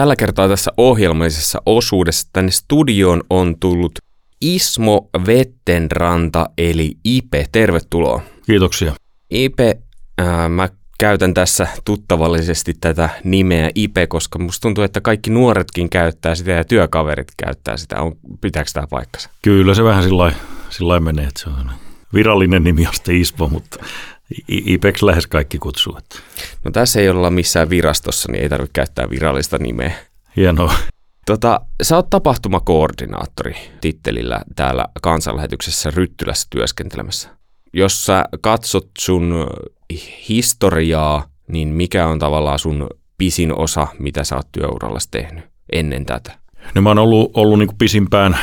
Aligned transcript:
Tällä 0.00 0.16
kertaa 0.16 0.48
tässä 0.48 0.72
ohjelmallisessa 0.76 1.62
osuudessa 1.66 2.28
tänne 2.32 2.50
studioon 2.50 3.22
on 3.30 3.56
tullut 3.60 3.98
Ismo 4.40 5.10
Vettenranta 5.26 6.46
eli 6.58 6.92
Ipe. 7.04 7.46
Tervetuloa. 7.52 8.22
Kiitoksia. 8.46 8.92
Ipe, 9.30 9.78
äh, 10.20 10.48
mä 10.48 10.68
käytän 10.98 11.34
tässä 11.34 11.66
tuttavallisesti 11.84 12.74
tätä 12.80 13.08
nimeä 13.24 13.70
Ipe, 13.74 14.06
koska 14.06 14.38
musta 14.38 14.62
tuntuu, 14.62 14.84
että 14.84 15.00
kaikki 15.00 15.30
nuoretkin 15.30 15.90
käyttää 15.90 16.34
sitä 16.34 16.50
ja 16.50 16.64
työkaverit 16.64 17.28
käyttää 17.36 17.76
sitä. 17.76 18.02
On, 18.02 18.16
pitääkö 18.40 18.70
tämä 18.72 18.86
paikkansa? 18.86 19.30
Kyllä 19.42 19.74
se 19.74 19.84
vähän 19.84 20.04
sillä 20.70 21.00
menee, 21.00 21.26
että 21.26 21.40
se 21.40 21.50
on 21.50 21.70
virallinen 22.14 22.64
nimi 22.64 22.86
on 22.86 22.94
sitten 22.94 23.16
Ismo, 23.16 23.48
mutta 23.48 23.84
IPEX 24.48 25.02
lähes 25.02 25.26
kaikki 25.26 25.58
kutsuu. 25.58 25.96
Että. 25.98 26.18
No 26.64 26.70
tässä 26.70 27.00
ei 27.00 27.08
olla 27.08 27.30
missään 27.30 27.70
virastossa, 27.70 28.32
niin 28.32 28.42
ei 28.42 28.48
tarvitse 28.48 28.72
käyttää 28.72 29.10
virallista 29.10 29.58
nimeä. 29.58 29.92
Hienoa. 30.36 30.74
Tota, 31.26 31.60
sä 31.82 31.96
oot 31.96 32.10
tapahtumakoordinaattori 32.10 33.54
tittelillä 33.80 34.40
täällä 34.56 34.86
kansanlähetyksessä 35.02 35.90
Ryttylässä 35.90 36.46
työskentelemässä. 36.50 37.28
Jos 37.72 38.06
sä 38.06 38.24
katsot 38.40 38.88
sun 38.98 39.46
historiaa, 40.28 41.26
niin 41.48 41.68
mikä 41.68 42.06
on 42.06 42.18
tavallaan 42.18 42.58
sun 42.58 42.86
pisin 43.18 43.58
osa, 43.58 43.88
mitä 43.98 44.24
sä 44.24 44.36
oot 44.36 44.52
työurallasi 44.52 45.08
tehnyt 45.10 45.44
ennen 45.72 46.06
tätä? 46.06 46.38
No 46.74 46.82
mä 46.82 46.90
oon 46.90 46.98
ollut, 46.98 47.30
ollut 47.34 47.58
niin 47.58 47.78
pisimpään 47.78 48.38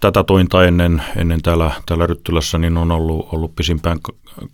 tätä 0.00 0.24
tointa 0.24 0.64
ennen, 0.64 1.02
ennen 1.16 1.42
täällä, 1.42 1.70
täällä 1.86 2.06
Ryttylässä, 2.06 2.58
niin 2.58 2.76
on 2.76 2.92
ollut, 2.92 3.28
ollut 3.32 3.56
pisimpään 3.56 3.98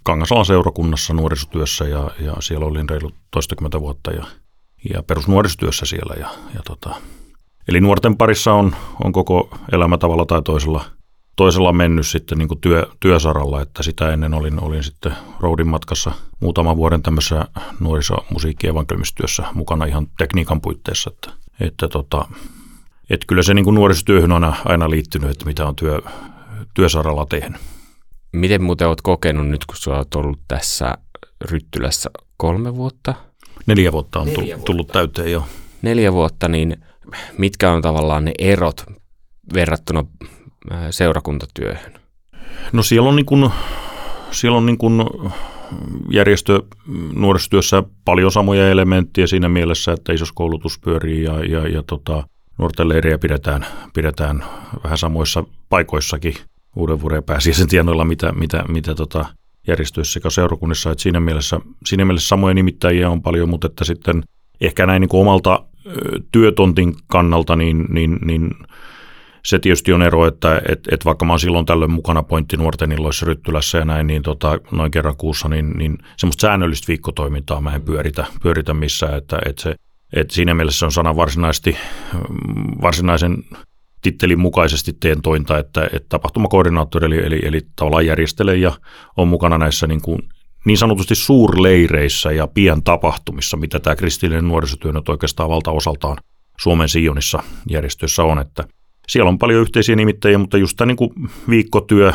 Kangasalan 0.02 0.44
seurakunnassa 0.44 1.14
nuorisotyössä 1.14 1.84
ja, 1.84 2.10
ja 2.20 2.34
siellä 2.40 2.66
olin 2.66 2.88
reilu 2.88 3.10
toistakymmentä 3.30 3.80
vuotta 3.80 4.10
ja, 4.10 4.24
ja 4.94 5.02
perusnuorisotyössä 5.02 5.86
siellä. 5.86 6.14
Ja, 6.20 6.28
ja 6.54 6.60
tota, 6.64 6.94
eli 7.68 7.80
nuorten 7.80 8.16
parissa 8.16 8.52
on, 8.52 8.76
on 9.04 9.12
koko 9.12 9.58
elämä 9.72 9.98
tavalla 9.98 10.26
tai 10.26 10.42
toisella, 10.42 10.84
toisella 11.36 11.72
mennyt 11.72 12.06
sitten 12.06 12.38
niin 12.38 12.60
työ, 12.60 12.86
työsaralla, 13.00 13.62
että 13.62 13.82
sitä 13.82 14.12
ennen 14.12 14.34
olin, 14.34 14.62
olin 14.62 14.84
sitten 14.84 15.12
roadin 15.40 15.68
matkassa 15.68 16.12
muutaman 16.40 16.76
vuoden 16.76 17.02
tämmöisessä 17.02 17.44
nuorisomusiikki- 17.80 18.68
evankeliumistyössä 18.68 19.42
mukana 19.54 19.84
ihan 19.84 20.06
tekniikan 20.18 20.60
puitteissa, 20.60 21.10
että, 21.14 21.30
että 21.60 21.88
tota, 21.88 22.28
että 23.10 23.26
kyllä 23.26 23.42
se 23.42 23.54
niin 23.54 23.74
nuorisotyöhön 23.74 24.32
on 24.32 24.54
aina 24.64 24.90
liittynyt, 24.90 25.30
että 25.30 25.46
mitä 25.46 25.66
on 25.66 25.76
työ, 25.76 26.00
työsaralla 26.74 27.26
tehnyt. 27.26 27.73
Miten 28.34 28.62
muuten 28.62 28.88
olet 28.88 29.00
kokenut 29.02 29.48
nyt, 29.48 29.66
kun 29.66 29.76
sinä 29.76 29.96
olet 29.96 30.14
ollut 30.14 30.40
tässä 30.48 30.94
Ryttylässä 31.50 32.10
kolme 32.36 32.76
vuotta? 32.76 33.14
Neljä 33.66 33.92
vuotta 33.92 34.20
on 34.20 34.26
Neljä 34.26 34.36
tullut, 34.36 34.50
vuotta. 34.50 34.64
tullut 34.64 34.88
täyteen 34.88 35.32
jo. 35.32 35.44
Neljä 35.82 36.12
vuotta, 36.12 36.48
niin 36.48 36.76
mitkä 37.38 37.70
on 37.72 37.82
tavallaan 37.82 38.24
ne 38.24 38.32
erot 38.38 38.84
verrattuna 39.54 40.04
seurakuntatyöhön? 40.90 41.92
No 42.72 42.82
siellä 42.82 43.08
on, 43.08 43.16
niin 43.16 43.26
kuin, 43.26 43.50
siellä 44.30 44.58
on 44.58 44.66
niin 44.66 44.78
kuin 44.78 45.04
järjestö 46.10 46.62
nuorisotyössä 47.14 47.82
paljon 48.04 48.32
samoja 48.32 48.70
elementtejä 48.70 49.26
siinä 49.26 49.48
mielessä, 49.48 49.92
että 49.92 50.12
isoskoulutus 50.12 50.78
pyörii 50.78 51.22
ja, 51.22 51.44
ja, 51.44 51.68
ja 51.68 51.82
tota, 51.82 52.28
nuorten 52.58 52.88
leirejä 52.88 53.18
pidetään, 53.18 53.66
pidetään 53.94 54.44
vähän 54.84 54.98
samoissa 54.98 55.44
paikoissakin 55.68 56.34
uuden 56.76 57.00
vuoden 57.00 57.24
pääsiäisen 57.24 57.68
tienoilla, 57.68 58.04
mitä, 58.04 58.32
mitä, 58.32 58.64
mitä 58.68 58.94
tota 58.94 59.24
järjestöissä 59.66 60.12
sekä 60.12 60.30
seurakunnissa. 60.30 60.90
Että 60.90 61.02
siinä, 61.02 61.20
mielessä, 61.20 61.60
siinä 61.86 62.04
mielessä 62.04 62.28
samoja 62.28 62.54
nimittäjiä 62.54 63.10
on 63.10 63.22
paljon, 63.22 63.48
mutta 63.48 63.66
että 63.66 63.84
sitten 63.84 64.22
ehkä 64.60 64.86
näin 64.86 65.00
niin 65.00 65.08
kuin 65.08 65.20
omalta 65.20 65.64
työtontin 66.32 66.94
kannalta, 67.06 67.56
niin, 67.56 67.86
niin, 67.88 68.18
niin 68.24 68.50
se 69.44 69.58
tietysti 69.58 69.92
on 69.92 70.02
ero, 70.02 70.26
että 70.26 70.62
et, 70.68 70.80
et 70.90 71.04
vaikka 71.04 71.24
mä 71.24 71.32
oon 71.32 71.40
silloin 71.40 71.66
tällöin 71.66 71.90
mukana 71.90 72.22
pointti 72.22 72.56
nuorten 72.56 72.92
illoissa 72.92 73.26
Ryttylässä 73.26 73.78
ja 73.78 73.84
näin, 73.84 74.06
niin 74.06 74.22
tota, 74.22 74.58
noin 74.72 74.90
kerran 74.90 75.16
kuussa, 75.16 75.48
niin, 75.48 75.70
niin 75.70 75.98
semmoista 76.16 76.40
säännöllistä 76.40 76.88
viikkotoimintaa 76.88 77.60
mä 77.60 77.74
en 77.74 77.82
pyöritä, 77.82 78.26
pyöritä 78.42 78.74
missään, 78.74 79.18
että, 79.18 79.38
että 79.46 79.62
se 79.62 79.74
et 80.12 80.30
siinä 80.30 80.54
mielessä 80.54 80.86
on 80.86 80.92
sana 80.92 81.16
varsinaisesti, 81.16 81.76
varsinaisen 82.82 83.44
tittelin 84.04 84.40
mukaisesti 84.40 84.92
teen 85.00 85.22
tointa, 85.22 85.58
että, 85.58 85.84
että 85.84 86.08
tapahtumakoordinaattori 86.08 87.06
eli, 87.06 87.18
eli, 87.26 87.40
eli 87.42 87.60
tavallaan 87.76 88.06
järjestelee 88.06 88.56
ja 88.56 88.72
on 89.16 89.28
mukana 89.28 89.58
näissä 89.58 89.86
niin, 89.86 90.02
kuin, 90.02 90.18
niin 90.64 90.78
sanotusti 90.78 91.14
suurleireissä 91.14 92.32
ja 92.32 92.46
pientapahtumissa, 92.46 93.56
mitä 93.56 93.80
tämä 93.80 93.96
kristillinen 93.96 94.48
nuorisotyö 94.48 94.92
nyt 94.92 95.08
oikeastaan 95.08 95.50
valtaosaltaan 95.50 96.16
Suomen 96.60 96.88
Sionissa 96.88 97.42
järjestöissä 97.70 98.22
on, 98.22 98.38
että 98.38 98.64
siellä 99.08 99.28
on 99.28 99.38
paljon 99.38 99.60
yhteisiä 99.60 99.96
nimittäjiä, 99.96 100.38
mutta 100.38 100.58
just 100.58 100.76
tämä 100.76 100.86
niin 100.86 100.96
kuin 100.96 101.10
viikkotyö, 101.48 102.12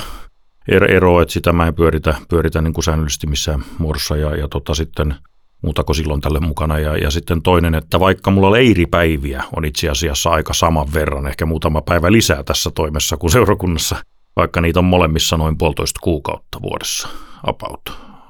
er, 0.67 0.91
ero, 0.91 1.21
että 1.21 1.33
sitä 1.33 1.53
mä 1.53 1.67
en 1.67 1.75
pyöritä, 1.75 2.15
pyöritä 2.29 2.61
niin 2.61 2.73
kuin 2.73 2.83
säännöllisesti 2.83 3.27
missään 3.27 3.63
muodossa 3.77 4.17
ja, 4.17 4.35
ja 4.35 4.47
tota 4.47 4.73
sitten– 4.73 5.15
muutako 5.61 5.93
silloin 5.93 6.21
tälle 6.21 6.39
mukana. 6.39 6.79
Ja, 6.79 6.97
ja 6.97 7.11
sitten 7.11 7.41
toinen, 7.41 7.75
että 7.75 7.99
vaikka 7.99 8.31
mulla 8.31 8.51
leiripäiviä 8.51 9.43
on 9.55 9.65
itse 9.65 9.89
asiassa 9.89 10.29
aika 10.29 10.53
saman 10.53 10.93
verran, 10.93 11.27
ehkä 11.27 11.45
muutama 11.45 11.81
päivä 11.81 12.11
lisää 12.11 12.43
tässä 12.43 12.71
toimessa 12.75 13.17
kuin 13.17 13.31
seurakunnassa, 13.31 13.95
vaikka 14.35 14.61
niitä 14.61 14.79
on 14.79 14.85
molemmissa 14.85 15.37
noin 15.37 15.57
puolitoista 15.57 15.99
kuukautta 16.03 16.61
vuodessa 16.61 17.09
about. 17.43 17.81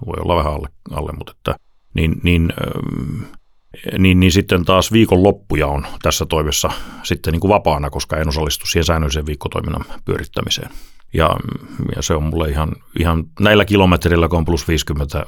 Voi 0.06 0.16
olla 0.22 0.36
vähän 0.36 0.54
alle, 0.54 0.68
alle 0.92 1.12
mutta 1.18 1.34
että, 1.38 1.56
niin, 1.94 2.22
niin, 2.24 2.54
niin, 3.98 4.20
niin 4.20 4.32
sitten 4.32 4.66
taas 4.66 4.92
viikonloppuja 4.92 5.68
on 5.68 5.86
tässä 6.02 6.26
toimessa 6.26 6.72
sitten 7.04 7.32
niin 7.32 7.40
kuin 7.42 7.50
vapaana, 7.50 7.90
koska 7.90 8.18
en 8.18 8.28
osallistu 8.28 8.66
siihen 8.66 8.86
säännölliseen 8.86 9.26
viikkotoiminnan 9.26 9.86
pyörittämiseen. 10.06 10.70
Ja, 11.14 11.36
ja 11.96 12.02
se 12.02 12.14
on 12.14 12.24
mulle 12.24 12.50
ihan, 12.50 12.72
ihan 13.00 13.24
näillä 13.40 13.66
kilometrillä, 13.66 14.28
kun 14.28 14.40
on 14.40 14.46
plus 14.46 14.68
50 14.68 15.26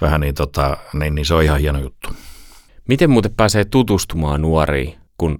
vähän 0.00 0.20
niin, 0.20 0.34
tota, 0.34 0.76
niin, 0.92 1.14
niin 1.14 1.26
se 1.26 1.34
on 1.34 1.42
ihan 1.42 1.60
hieno 1.60 1.78
juttu. 1.78 2.08
Miten 2.88 3.10
muuten 3.10 3.34
pääsee 3.36 3.64
tutustumaan 3.64 4.42
nuoriin, 4.42 4.94
kun 5.18 5.38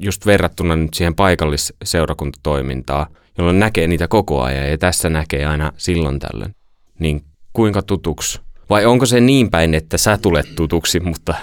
just 0.00 0.26
verrattuna 0.26 0.76
nyt 0.76 0.94
siihen 0.94 1.14
paikallisseurakuntatoimintaan, 1.14 3.06
jolloin 3.38 3.58
näkee 3.58 3.86
niitä 3.86 4.08
koko 4.08 4.42
ajan 4.42 4.70
ja 4.70 4.78
tässä 4.78 5.08
näkee 5.08 5.46
aina 5.46 5.72
silloin 5.76 6.18
tällöin, 6.18 6.54
niin 6.98 7.24
kuinka 7.52 7.82
tutuksi? 7.82 8.40
Vai 8.70 8.86
onko 8.86 9.06
se 9.06 9.20
niin 9.20 9.50
päin, 9.50 9.74
että 9.74 9.98
sä 9.98 10.18
tulet 10.18 10.54
tutuksi, 10.56 11.00
mutta 11.00 11.34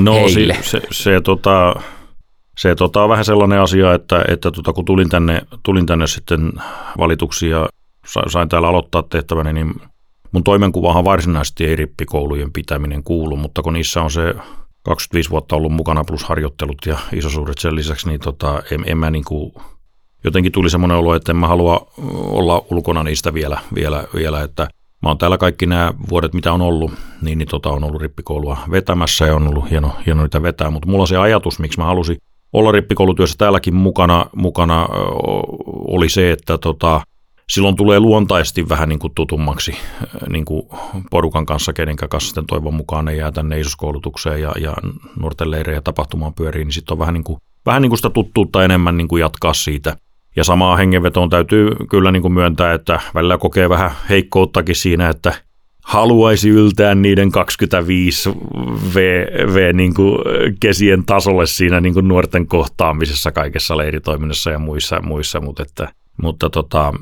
no, 0.00 0.14
heille? 0.14 0.54
Se, 0.54 0.62
se, 0.62 0.80
se, 0.90 1.20
tota, 1.20 1.74
se 2.58 2.74
tota, 2.74 3.02
on 3.02 3.08
vähän 3.08 3.24
sellainen 3.24 3.60
asia, 3.60 3.94
että, 3.94 4.24
että 4.28 4.50
tota, 4.50 4.72
kun 4.72 4.84
tulin 4.84 5.08
tänne, 5.08 5.42
tulin 5.62 5.86
tänne 5.86 6.06
sitten 6.06 6.52
valituksi 6.98 7.48
ja 7.48 7.68
sain 8.28 8.48
täällä 8.48 8.68
aloittaa 8.68 9.02
tehtäväni, 9.02 9.52
niin 9.52 9.74
Mun 10.32 10.44
toimenkuvahan 10.44 11.04
varsinaisesti 11.04 11.64
ei 11.64 11.76
rippikoulujen 11.76 12.52
pitäminen 12.52 13.02
kuulu, 13.02 13.36
mutta 13.36 13.62
kun 13.62 13.72
niissä 13.72 14.02
on 14.02 14.10
se 14.10 14.34
25 14.82 15.30
vuotta 15.30 15.56
ollut 15.56 15.72
mukana 15.72 16.04
plus 16.04 16.24
harjoittelut 16.24 16.86
ja 16.86 16.98
isosuudet 17.12 17.58
sen 17.58 17.74
lisäksi, 17.74 18.08
niin 18.08 18.20
tota, 18.20 18.62
en, 18.70 18.84
en 18.86 18.98
mä 18.98 19.10
niin 19.10 19.24
kuin, 19.24 19.52
jotenkin 20.24 20.52
tuli 20.52 20.70
semmoinen 20.70 20.96
olo, 20.96 21.14
että 21.14 21.32
en 21.32 21.36
mä 21.36 21.48
halua 21.48 21.92
olla 22.14 22.64
ulkona 22.70 23.02
niistä 23.02 23.34
vielä, 23.34 23.58
vielä, 23.74 24.04
vielä 24.14 24.42
että 24.42 24.68
mä 25.02 25.08
oon 25.08 25.18
täällä 25.18 25.38
kaikki 25.38 25.66
nämä 25.66 25.92
vuodet, 26.10 26.34
mitä 26.34 26.52
on 26.52 26.62
ollut, 26.62 26.92
niin, 27.22 27.38
niin 27.38 27.48
tota, 27.48 27.70
on 27.70 27.84
ollut 27.84 28.02
rippikoulua 28.02 28.58
vetämässä 28.70 29.26
ja 29.26 29.36
on 29.36 29.48
ollut 29.48 29.70
hieno, 29.70 29.92
hieno 30.06 30.22
niitä 30.22 30.42
vetää, 30.42 30.70
mutta 30.70 30.88
mulla 30.88 31.06
se 31.06 31.16
ajatus, 31.16 31.58
miksi 31.58 31.80
mä 31.80 31.84
halusin 31.84 32.16
olla 32.52 32.72
rippikoulutyössä 32.72 33.38
täälläkin 33.38 33.74
mukana, 33.74 34.26
mukana 34.36 34.88
oli 35.88 36.08
se, 36.08 36.32
että 36.32 36.58
tota, 36.58 37.00
silloin 37.52 37.76
tulee 37.76 38.00
luontaisesti 38.00 38.68
vähän 38.68 38.88
niin 38.88 38.98
kuin 38.98 39.12
tutummaksi 39.14 39.72
äh, 39.72 40.08
niin 40.28 40.44
kuin 40.44 40.62
porukan 41.10 41.46
kanssa, 41.46 41.72
kenen 41.72 41.96
kanssa 41.96 42.28
sitten 42.28 42.46
toivon 42.46 42.74
mukaan 42.74 43.04
ne 43.04 43.14
jää 43.14 43.32
tänne 43.32 43.60
isoskoulutukseen 43.60 44.42
ja, 44.42 44.52
ja 44.60 44.74
nuorten 45.20 45.50
leirejä 45.50 45.80
tapahtumaan 45.80 46.34
pyöriin, 46.34 46.66
niin 46.66 46.72
sitten 46.72 46.92
on 46.94 46.98
vähän 46.98 47.14
niin 47.14 47.24
kuin, 47.24 47.38
vähän 47.66 47.82
niin 47.82 47.90
kuin 47.90 47.98
sitä 47.98 48.10
tuttuutta 48.10 48.64
enemmän 48.64 48.96
niin 48.96 49.08
kuin 49.08 49.20
jatkaa 49.20 49.54
siitä. 49.54 49.96
Ja 50.36 50.44
samaa 50.44 50.76
hengenvetoon 50.76 51.30
täytyy 51.30 51.70
kyllä 51.90 52.12
niin 52.12 52.22
kuin 52.22 52.32
myöntää, 52.32 52.72
että 52.72 53.00
välillä 53.14 53.38
kokee 53.38 53.68
vähän 53.68 53.90
heikkouttakin 54.08 54.76
siinä, 54.76 55.08
että 55.08 55.34
haluaisi 55.84 56.48
yltää 56.48 56.94
niiden 56.94 57.32
25 57.32 58.30
v, 58.94 58.96
v 59.54 59.74
niin 59.74 59.94
kesien 60.60 61.04
tasolle 61.04 61.46
siinä 61.46 61.80
niin 61.80 61.94
kuin 61.94 62.08
nuorten 62.08 62.46
kohtaamisessa 62.46 63.32
kaikessa 63.32 63.76
leiritoiminnassa 63.76 64.50
ja 64.50 64.58
muissa, 64.58 65.00
muissa 65.02 65.40
mutta, 65.40 65.62
että, 65.62 65.88
mutta 66.22 66.50
tota, 66.50 66.92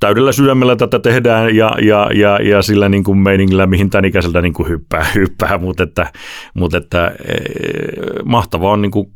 täydellä 0.00 0.32
sydämellä 0.32 0.76
tätä 0.76 0.98
tehdään 0.98 1.56
ja, 1.56 1.72
ja, 1.82 2.10
ja, 2.14 2.38
ja 2.42 2.62
sillä 2.62 2.88
niin 2.88 3.04
kuin 3.04 3.18
meiningillä, 3.18 3.66
mihin 3.66 3.90
tämän 3.90 4.04
ikäiseltä 4.04 4.42
niin 4.42 4.52
kuin 4.52 4.68
hyppää, 4.68 5.06
hyppää 5.14 5.58
mutta, 5.58 5.82
että, 5.82 6.12
mutta 6.54 6.76
että, 6.76 7.06
e, 7.06 7.34
mahtavaa 8.24 8.72
on, 8.72 8.82
niin 8.82 8.90
kuin, 8.90 9.12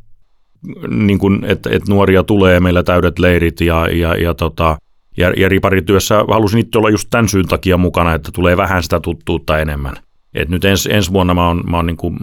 niin 0.89 1.19
kuin, 1.19 1.45
että, 1.45 1.71
että 1.73 1.93
nuoria 1.93 2.23
tulee, 2.23 2.61
meillä 2.61 2.83
täydet 2.83 3.19
leirit 3.19 3.61
ja, 3.61 3.89
ja, 3.89 4.15
ja, 4.15 4.35
tota, 4.35 4.77
ja, 5.17 5.33
ja 5.37 5.49
riparityössä 5.49 6.15
halusin 6.29 6.61
itse 6.61 6.79
olla 6.79 6.91
just 6.91 7.09
tämän 7.11 7.29
syyn 7.29 7.49
takia 7.49 7.77
mukana, 7.77 8.15
että 8.15 8.31
tulee 8.35 8.57
vähän 8.57 8.83
sitä 8.83 9.01
tuttuutta 9.01 9.59
enemmän. 9.59 9.97
Et 10.37 10.49
nyt 10.49 10.65
ens, 10.65 10.87
ensi 10.87 11.13
vuonna 11.13 11.35
mä 11.35 11.47
oon, 11.47 11.63
mä 11.71 11.77
oon 11.77 11.87
niin 11.87 11.97
kuin 11.97 12.19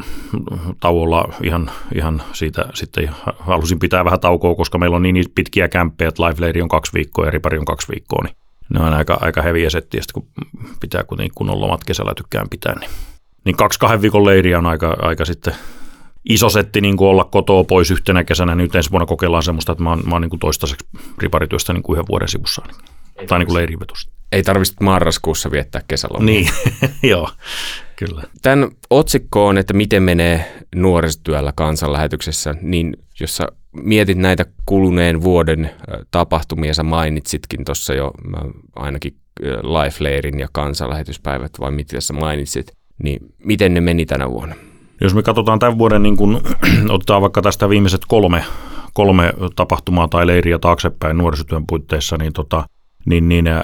tauolla 0.80 1.34
ihan, 1.44 1.72
ihan 1.96 2.22
siitä 2.34 2.66
sitten 2.74 3.10
halusin 3.40 3.80
pitää 3.80 4.06
vähän 4.06 4.20
taukoa, 4.20 4.56
koska 4.56 4.78
meillä 4.78 4.96
on 4.96 5.04
niin 5.04 5.26
pitkiä 5.36 5.68
kämppejä, 5.68 6.10
että 6.10 6.24
live 6.24 6.62
on 6.62 6.70
kaksi 6.70 6.94
viikkoa 6.94 7.26
ja 7.26 7.32
ripari 7.32 7.58
on 7.58 7.66
kaksi 7.66 7.88
viikkoa, 7.92 8.24
niin 8.24 8.36
ne 8.70 8.80
on 8.80 8.94
aika, 8.94 9.18
aika 9.22 9.42
heviä 9.42 9.70
settiä, 9.70 10.02
kun 10.14 10.28
pitää 10.80 11.04
kuitenkin 11.04 11.36
kunnon 11.36 11.62
lomat 11.62 11.84
kesällä 11.84 12.14
tykkään 12.16 12.50
pitää, 12.50 12.80
niin, 12.80 12.90
niin 13.46 13.56
kaksi 13.56 13.80
kahden 13.80 14.02
viikon 14.02 14.26
leiriä 14.26 14.58
on 14.58 14.66
aika, 14.66 14.98
aika 15.02 15.26
sitten 15.26 15.54
iso 16.30 16.50
setti 16.50 16.82
niin 16.82 16.98
kuin 16.98 17.08
olla 17.08 17.24
kotoa 17.24 17.64
pois 17.64 17.92
yhtenä 17.92 18.24
kesänä. 18.24 18.56
Nyt 18.56 18.76
ensi 18.76 18.92
vuonna 18.92 19.06
kokeillaan 19.06 19.44
semmoista, 19.44 19.72
että 19.72 19.84
mä 19.84 19.90
oon, 19.90 20.04
mä 20.06 20.16
oon 20.16 20.22
niin 20.22 20.30
kuin 20.30 20.40
toistaiseksi 20.40 20.88
riparityöstä 21.18 21.74
niin 21.74 21.84
kuin 21.84 21.96
yhden 21.96 22.08
vuoden 22.10 22.28
sivussa. 22.28 22.62
Ei 23.16 23.28
tai 23.28 23.40
niin 23.40 23.48
kuin 23.48 23.58
leirivetosta. 23.58 24.14
Ei 24.32 24.44
tarvitse 24.44 24.74
marraskuussa 24.80 25.52
viettää 25.52 25.82
kesälomia. 25.88 26.26
Niin, 26.26 26.50
joo, 27.12 27.30
kyllä. 27.96 28.24
Tämän 28.42 28.70
otsikko 28.90 29.48
on, 29.48 29.58
että 29.58 29.74
miten 29.74 30.04
menee 30.04 30.64
nuorisotyöllä 30.76 31.54
kansanlähetyksessä, 31.56 32.56
niin 32.62 32.98
jos 33.20 33.38
sä 33.38 33.48
mietit 33.72 34.18
näitä 34.18 34.46
kuluneen 34.66 35.24
vuoden 35.24 35.72
tapahtumia, 36.12 36.74
sä 36.74 36.84
mainitsitkin 36.84 37.66
tuossa 37.66 37.94
jo 37.94 38.12
ainakin 38.76 39.14
Life 39.44 40.04
Leirin 40.04 40.40
ja 40.40 40.48
kansanlähetyspäivät, 40.52 41.52
vai 41.60 41.72
mitä 41.72 42.02
sä 42.02 42.14
mainitsit, 42.14 42.72
niin 43.04 43.20
miten 43.46 43.74
ne 43.74 43.82
meni 43.82 44.06
tänä 44.06 44.30
vuonna? 44.30 44.56
Jos 45.02 45.16
me 45.16 45.24
katsotaan 45.24 45.60
tämän 45.60 45.78
vuoden, 45.78 46.04
niin 46.04 46.18
kun, 46.18 46.42
otetaan 46.90 47.22
vaikka 47.22 47.42
tästä 47.42 47.70
viimeiset 47.70 48.02
kolme, 48.08 48.44
kolme 48.94 49.34
tapahtumaa 49.56 50.08
tai 50.08 50.28
leiriä 50.28 50.60
taaksepäin 50.60 51.18
nuorisotyön 51.18 51.68
puitteissa, 51.68 52.18
niin, 52.18 52.34
tota, 52.34 52.66
niin, 53.06 53.30
niin 53.30 53.48
ää, 53.48 53.64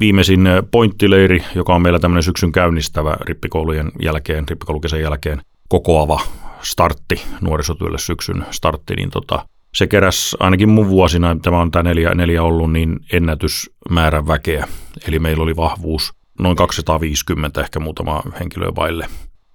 viimeisin 0.00 0.48
pointtileiri, 0.70 1.44
joka 1.54 1.74
on 1.74 1.82
meillä 1.82 1.98
tämmöinen 1.98 2.22
syksyn 2.22 2.52
käynnistävä 2.52 3.16
rippikoulujen 3.20 3.92
jälkeen, 4.02 4.48
rippikoulukesän 4.48 5.00
jälkeen 5.00 5.40
kokoava 5.68 6.20
startti, 6.62 7.22
nuorisotyölle 7.40 7.98
syksyn 7.98 8.46
startti, 8.50 8.94
niin 8.96 9.10
tota, 9.10 9.46
se 9.74 9.86
keräs 9.86 10.36
ainakin 10.40 10.68
mun 10.68 10.88
vuosina, 10.88 11.36
tämä 11.42 11.60
on 11.60 11.70
tämä 11.70 11.82
neljä, 11.82 12.14
neljä 12.14 12.42
ollut, 12.42 12.72
niin 12.72 13.00
ennätysmäärän 13.12 14.26
väkeä. 14.26 14.68
Eli 15.08 15.18
meillä 15.18 15.42
oli 15.42 15.56
vahvuus 15.56 16.12
noin 16.38 16.56
250 16.56 17.60
ehkä 17.60 17.80
muutama 17.80 18.22
henkilöä 18.40 18.72
vaille 18.76 19.06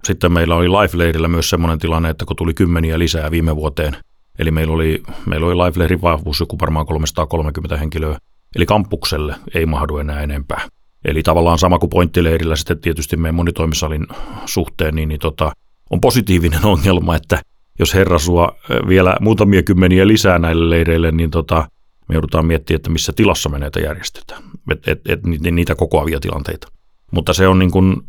sitten 0.06 0.32
meillä 0.32 0.56
oli 0.56 0.70
Life-leirillä 0.70 1.28
myös 1.28 1.50
semmoinen 1.50 1.80
tilanne, 1.80 2.10
että 2.10 2.26
kun 2.26 2.36
tuli 2.36 2.54
kymmeniä 2.54 3.00
lisää 3.00 3.32
viime 3.32 3.56
vuoteen, 3.56 3.98
eli 4.40 4.52
meillä 4.52 4.74
oli, 4.74 5.04
meillä 5.26 5.48
oli 5.48 5.56
Life-leirin 5.56 6.02
vahvuus 6.02 6.40
joku 6.40 6.60
varmaan 6.62 6.86
330 6.86 7.78
henkilöä, 7.78 8.18
eli 8.56 8.66
kampukselle 8.66 9.36
ei 9.56 9.66
mahdu 9.66 9.98
enää 9.98 10.22
enempää. 10.22 10.68
Eli 11.06 11.24
tavallaan 11.24 11.58
sama 11.60 11.80
kuin 11.80 11.90
pointtileirillä 11.90 12.56
sitten 12.56 12.80
tietysti 12.80 13.18
meidän 13.18 13.36
monitoimisalin 13.36 14.08
suhteen, 14.46 14.96
niin, 14.96 15.10
niin 15.10 15.20
tota, 15.20 15.52
on 15.90 16.02
positiivinen 16.02 16.66
ongelma, 16.74 17.16
että 17.16 17.42
jos 17.80 17.94
herra 17.94 18.20
sua 18.20 18.56
vielä 18.88 19.18
muutamia 19.22 19.64
kymmeniä 19.64 20.08
lisää 20.08 20.40
näille 20.40 20.70
leireille, 20.70 21.12
niin 21.12 21.32
tota, 21.32 21.68
me 22.10 22.16
joudutaan 22.16 22.46
miettimään, 22.46 22.78
että 22.78 22.90
missä 22.90 23.14
tilassa 23.14 23.50
me 23.50 23.60
näitä 23.60 23.80
järjestetään, 23.80 24.44
et, 24.72 24.88
et, 24.88 25.02
et, 25.08 25.24
niitä 25.52 25.76
kokoavia 25.76 26.20
tilanteita. 26.20 26.68
Mutta 27.12 27.34
se 27.34 27.48
on 27.48 27.60
niin 27.60 27.72
kuin 27.72 28.02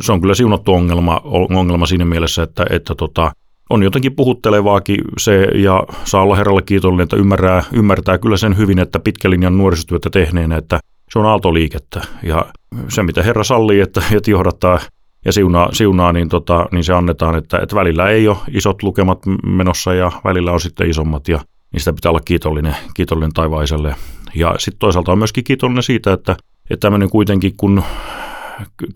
se 0.00 0.12
on 0.12 0.20
kyllä 0.20 0.34
siunattu 0.34 0.74
ongelma, 0.74 1.20
ongelma 1.24 1.86
siinä 1.86 2.04
mielessä, 2.04 2.42
että, 2.42 2.66
että 2.70 2.94
tota, 2.94 3.32
on 3.70 3.82
jotenkin 3.82 4.16
puhuttelevaakin 4.16 5.00
se, 5.18 5.48
ja 5.54 5.84
saa 6.04 6.22
olla 6.22 6.36
herralle 6.36 6.62
kiitollinen, 6.62 7.04
että 7.04 7.16
ymmärtää, 7.16 7.62
ymmärtää 7.72 8.18
kyllä 8.18 8.36
sen 8.36 8.56
hyvin, 8.56 8.78
että 8.78 8.98
pitkälinjan 8.98 9.58
nuorisotyötä 9.58 10.10
tehneenä, 10.10 10.56
että 10.56 10.80
se 11.10 11.18
on 11.18 11.26
aaltoliikettä, 11.26 12.00
ja 12.22 12.46
se 12.88 13.02
mitä 13.02 13.22
herra 13.22 13.44
sallii, 13.44 13.80
että, 13.80 14.02
että 14.12 14.30
johdattaa 14.30 14.78
ja 15.24 15.32
siunaa, 15.32 15.68
siunaa 15.72 16.12
niin, 16.12 16.28
tota, 16.28 16.68
niin 16.72 16.84
se 16.84 16.92
annetaan, 16.92 17.36
että, 17.36 17.58
että 17.58 17.76
välillä 17.76 18.08
ei 18.08 18.28
ole 18.28 18.36
isot 18.54 18.82
lukemat 18.82 19.18
menossa 19.46 19.94
ja 19.94 20.12
välillä 20.24 20.52
on 20.52 20.60
sitten 20.60 20.90
isommat 20.90 21.28
ja 21.28 21.40
niistä 21.72 21.92
pitää 21.92 22.10
olla 22.10 22.20
kiitollinen, 22.20 22.76
kiitollinen 22.94 23.32
taivaiselle. 23.32 23.94
Ja 24.34 24.54
sitten 24.58 24.78
toisaalta 24.78 25.12
on 25.12 25.18
myöskin 25.18 25.44
kiitollinen 25.44 25.82
siitä, 25.82 26.12
että, 26.12 26.36
että 26.70 26.86
tämmöinen 26.86 27.10
kuitenkin, 27.10 27.56
kun 27.56 27.82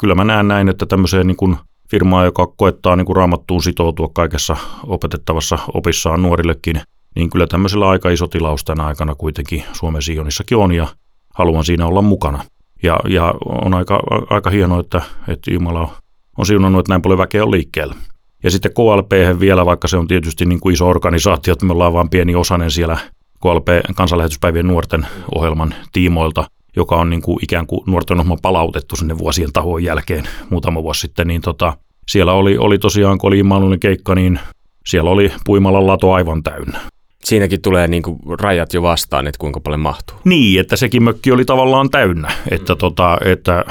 kyllä 0.01 0.15
mä 0.15 0.25
näen 0.25 0.49
näin, 0.49 0.69
että 0.69 0.87
tämmöiseen 0.87 1.27
niin 1.27 1.37
kuin 1.37 1.57
firmaa, 1.93 2.25
joka 2.25 2.47
koettaa 2.47 2.97
niin 2.97 3.06
kuin 3.06 3.17
raamattuun 3.17 3.62
sitoutua 3.62 4.11
kaikessa 4.15 4.56
opetettavassa 4.87 5.59
opissaan 5.75 6.23
nuorillekin, 6.23 6.81
niin 7.17 7.31
kyllä 7.31 7.47
tämmöisellä 7.47 7.89
aika 7.89 8.11
iso 8.11 8.29
tilaus 8.29 8.65
tänä 8.65 8.87
aikana 8.87 9.15
kuitenkin 9.15 9.65
Suomen 9.73 10.03
Sionissakin 10.03 10.59
on 10.59 10.73
ja 10.73 10.87
haluan 11.35 11.65
siinä 11.65 11.87
olla 11.87 12.03
mukana. 12.03 12.44
Ja, 12.83 13.00
ja 13.09 13.35
on 13.44 13.75
aika, 13.75 14.00
aika 14.31 14.50
hienoa, 14.50 14.81
että, 14.81 15.03
että 15.29 15.50
Jumala 15.50 15.94
on, 16.39 16.47
siunannut, 16.47 16.81
että 16.81 16.93
näin 16.93 17.03
paljon 17.03 17.19
väkeä 17.19 17.44
on 17.44 17.50
liikkeellä. 17.50 17.95
Ja 18.43 18.50
sitten 18.50 18.73
KLP 18.75 19.41
vielä, 19.41 19.67
vaikka 19.67 19.88
se 19.88 19.97
on 19.97 20.09
tietysti 20.09 20.47
niin 20.47 20.61
kuin 20.61 20.73
iso 20.73 20.88
organisaatio, 20.88 21.53
että 21.53 21.67
me 21.67 21.73
ollaan 21.73 21.93
vain 21.93 22.09
pieni 22.09 22.35
osanen 22.35 22.71
siellä 22.71 22.99
KLP 23.41 23.69
kansanlähetyspäivien 23.97 24.67
nuorten 24.67 25.06
ohjelman 25.35 25.75
tiimoilta, 25.93 26.45
joka 26.77 26.97
on 26.97 27.11
niin 27.11 27.23
kuin 27.23 27.38
ikään 27.43 27.67
kuin 27.67 27.81
nuorten 27.87 28.21
ohjelma 28.21 28.37
palautettu 28.43 28.97
sinne 28.97 29.19
vuosien 29.19 29.53
tahoon 29.53 29.85
jälkeen 29.85 30.29
muutama 30.50 30.83
vuosi 30.83 31.00
sitten, 31.00 31.29
niin 31.29 31.41
tota, 31.41 31.77
siellä 32.08 32.32
oli, 32.32 32.58
oli 32.58 32.78
tosiaan, 32.78 33.19
kun 33.19 33.28
oli 33.28 33.38
ilmailullinen 33.38 33.81
keikka, 33.81 34.14
niin 34.14 34.40
siellä 34.87 35.10
oli 35.10 35.32
puimalan 35.44 35.87
lato 35.87 36.12
aivan 36.12 36.43
täynnä. 36.43 36.78
Siinäkin 37.25 37.62
tulee 37.62 37.88
niin 37.88 38.02
kuin 38.02 38.19
rajat 38.40 38.75
jo 38.75 38.82
vastaan, 38.82 39.26
että 39.26 39.38
kuinka 39.38 39.60
paljon 39.60 39.81
mahtuu. 39.81 40.16
Niin, 40.25 40.60
että 40.60 40.76
sekin 40.76 41.02
mökki 41.02 41.32
oli 41.32 41.44
tavallaan 41.44 41.90
täynnä, 41.90 42.32
että, 42.50 42.72
mm. 42.75 42.78
tota, 42.78 43.19
että, 43.25 43.64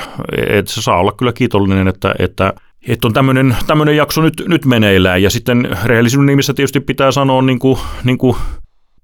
että 0.49 0.73
se 0.73 0.81
saa 0.81 0.99
olla 0.99 1.11
kyllä 1.11 1.33
kiitollinen, 1.33 1.87
että, 1.87 2.15
että 2.19 2.53
että 2.87 3.07
on 3.07 3.13
tämmöinen, 3.13 3.55
tämmöinen 3.67 3.97
jakso 3.97 4.21
nyt, 4.21 4.43
nyt 4.47 4.65
meneillään. 4.65 5.23
Ja 5.23 5.29
sitten 5.29 5.77
rehellisyyden 5.85 6.25
nimissä 6.25 6.53
tietysti 6.53 6.79
pitää 6.79 7.11
sanoa 7.11 7.41
niin 7.41 7.59
kuin, 7.59 7.77
niin 8.03 8.17
kuin 8.17 8.35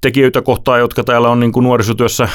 tekijöitä 0.01 0.41
kohtaan, 0.41 0.79
jotka 0.79 1.03
täällä 1.03 1.29
on 1.29 1.39
niin 1.39 1.51
kuin 1.51 1.63
nuorisotyössä 1.63 2.29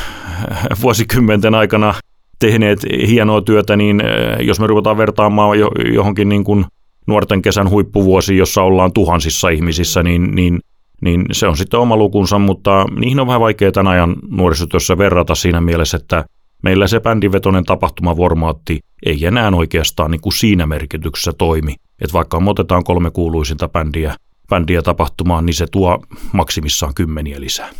vuosikymmenten 0.82 1.54
aikana 1.54 1.94
tehneet 2.38 2.78
hienoa 3.06 3.40
työtä, 3.40 3.76
niin 3.76 4.00
eh, 4.00 4.46
jos 4.46 4.60
me 4.60 4.66
ruvetaan 4.66 4.96
vertaamaan 4.96 5.58
johonkin 5.94 6.28
niin 6.28 6.44
kuin 6.44 6.64
nuorten 7.06 7.43
kesän 7.43 7.70
huippuvuosiin, 7.70 8.38
jossa 8.38 8.62
ollaan 8.62 8.93
tuhansissa 8.93 9.49
ihmisissä, 9.49 10.02
niin, 10.02 10.34
niin, 10.34 10.60
niin 11.00 11.26
se 11.32 11.46
on 11.46 11.56
sitten 11.56 11.81
oma 11.81 11.96
lukunsa, 11.96 12.38
mutta 12.38 12.87
niihin 12.96 13.20
on 13.20 13.26
vähän 13.26 13.40
vaikea 13.40 13.72
tämän 13.72 13.93
ajan 13.93 14.16
nuorisotyössä 14.31 14.99
verrata 14.99 15.34
siinä 15.34 15.60
mielessä, 15.60 15.96
että 15.96 16.25
meillä 16.62 16.87
se 16.87 17.00
bändivetoinen 17.00 17.64
tapahtumaformaatti 17.64 18.81
ei 19.06 19.26
enää 19.26 19.50
oikeastaan 19.56 20.10
niin 20.10 20.20
kuin 20.20 20.32
siinä 20.32 20.66
merkityksessä 20.66 21.32
toimi. 21.32 21.75
Että 22.00 22.12
vaikka 22.12 22.40
me 22.40 22.50
otetaan 22.50 22.84
kolme 22.84 23.10
kuuluisinta 23.10 23.69
bändiä 23.69 24.14
bändiä 24.52 24.82
tapahtumaan, 24.82 25.46
niin 25.46 25.54
se 25.54 25.66
tuo 25.66 25.99
maksimissaan 26.32 26.94
kymmeniä 26.94 27.40
lisää. 27.40 27.71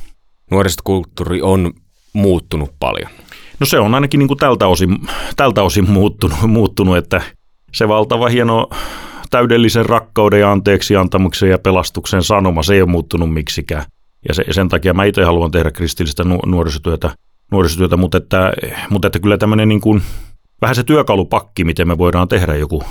Nuorisokulttuuri 0.50 1.43
on 1.43 1.73
muuttunut 2.12 2.71
paljon. 2.81 3.11
No 3.61 3.67
se 3.67 3.79
on 3.79 3.95
ainakin 3.95 4.19
niin 4.19 4.29
kuin 4.29 4.38
tältä, 4.38 4.67
osin, 4.67 4.99
tältä 5.37 5.62
osin 5.62 5.91
muuttunut, 5.91 6.38
muuttunut, 6.47 6.97
että 6.97 7.23
se 7.75 7.88
valtava 7.88 8.29
hieno 8.29 8.69
täydellisen 9.33 9.87
rakkauden 9.87 10.41
ja 10.41 10.53
anteeksi 10.53 10.97
antamuksen 10.97 11.51
ja 11.51 11.59
pelastuksen 11.59 12.23
sanoma, 12.23 12.62
se 12.62 12.75
ei 12.75 12.83
ole 12.83 12.91
muuttunut 12.91 13.33
miksikään. 13.33 13.85
Ja 14.29 14.35
se, 14.35 14.45
sen 14.51 14.69
takia 14.69 14.95
mä 14.95 15.05
itse 15.05 15.25
haluan 15.25 15.51
tehdä 15.51 15.71
kristillistä 15.71 16.25
nu, 16.25 16.39
nuorisotyötä, 16.47 17.11
nuorisotyötä 17.53 17.97
mutta, 17.97 18.19
että, 18.19 18.53
mutta 18.91 19.07
että 19.07 19.21
kyllä 19.21 19.39
tämmöinen 19.39 19.69
niin 19.69 19.81
kuin, 19.81 20.03
vähän 20.61 20.75
se 20.75 20.85
työkalupakki, 20.85 21.65
miten 21.65 21.89
me 21.89 21.99
voidaan 21.99 22.29
tehdä 22.29 22.55
joku 22.55 22.83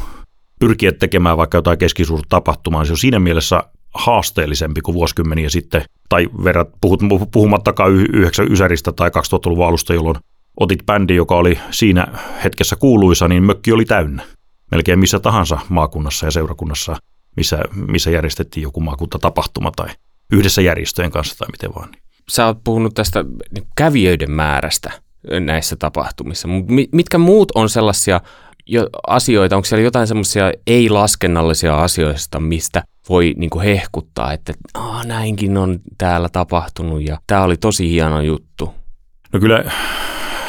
pyrkiä 0.60 0.91
tekemään 0.91 1.38
vaikka 1.38 1.57
jotain 1.57 1.77
keskisuurta 1.77 2.25
tapahtumaa, 2.29 2.86
se 2.86 2.91
on 2.91 2.98
siinä 2.98 3.19
mielessä 3.19 3.63
haasteellisempi 3.93 4.81
kuin 4.81 4.95
vuosikymmeniä 4.95 5.50
sitten, 5.50 5.81
tai 6.10 6.29
verrat, 6.43 6.69
puhut, 6.81 7.01
puhumattakaan 7.31 7.93
yhdeksän 7.93 8.51
ysäristä 8.51 8.91
tai 8.91 9.10
2000-luvun 9.10 9.67
alusta, 9.67 9.93
jolloin 9.93 10.17
otit 10.60 10.86
bändi, 10.86 11.15
joka 11.15 11.36
oli 11.36 11.60
siinä 11.71 12.07
hetkessä 12.43 12.75
kuuluisa, 12.75 13.27
niin 13.27 13.43
mökki 13.43 13.71
oli 13.71 13.86
täynnä. 13.86 14.24
Melkein 14.71 14.99
missä 14.99 15.19
tahansa 15.19 15.59
maakunnassa 15.69 16.25
ja 16.25 16.31
seurakunnassa, 16.31 16.95
missä, 17.35 17.59
missä 17.87 18.11
järjestettiin 18.11 18.61
joku 18.61 18.79
maakuntatapahtuma 18.79 19.71
tai 19.75 19.87
yhdessä 20.31 20.61
järjestöjen 20.61 21.11
kanssa 21.11 21.37
tai 21.37 21.47
miten 21.51 21.75
vaan. 21.75 21.89
Sä 22.29 22.45
oot 22.45 22.63
puhunut 22.63 22.93
tästä 22.93 23.25
kävijöiden 23.75 24.31
määrästä 24.31 24.91
näissä 25.39 25.75
tapahtumissa. 25.75 26.47
Mitkä 26.91 27.17
muut 27.17 27.51
on 27.55 27.69
sellaisia 27.69 28.21
asioita, 29.07 29.55
onko 29.55 29.65
siellä 29.65 29.83
jotain 29.83 30.07
semmoisia 30.07 30.51
ei-laskennallisia 30.67 31.81
asioista, 31.83 32.39
mistä 32.39 32.83
voi 33.09 33.33
niin 33.37 33.49
kuin 33.49 33.65
hehkuttaa, 33.65 34.33
että 34.33 34.53
Aa, 34.73 35.03
näinkin 35.03 35.57
on 35.57 35.79
täällä 35.97 36.29
tapahtunut 36.29 37.01
ja 37.01 37.17
tämä 37.27 37.43
oli 37.43 37.57
tosi 37.57 37.89
hieno 37.89 38.21
juttu? 38.21 38.73
No 39.33 39.39
kyllä, 39.39 39.71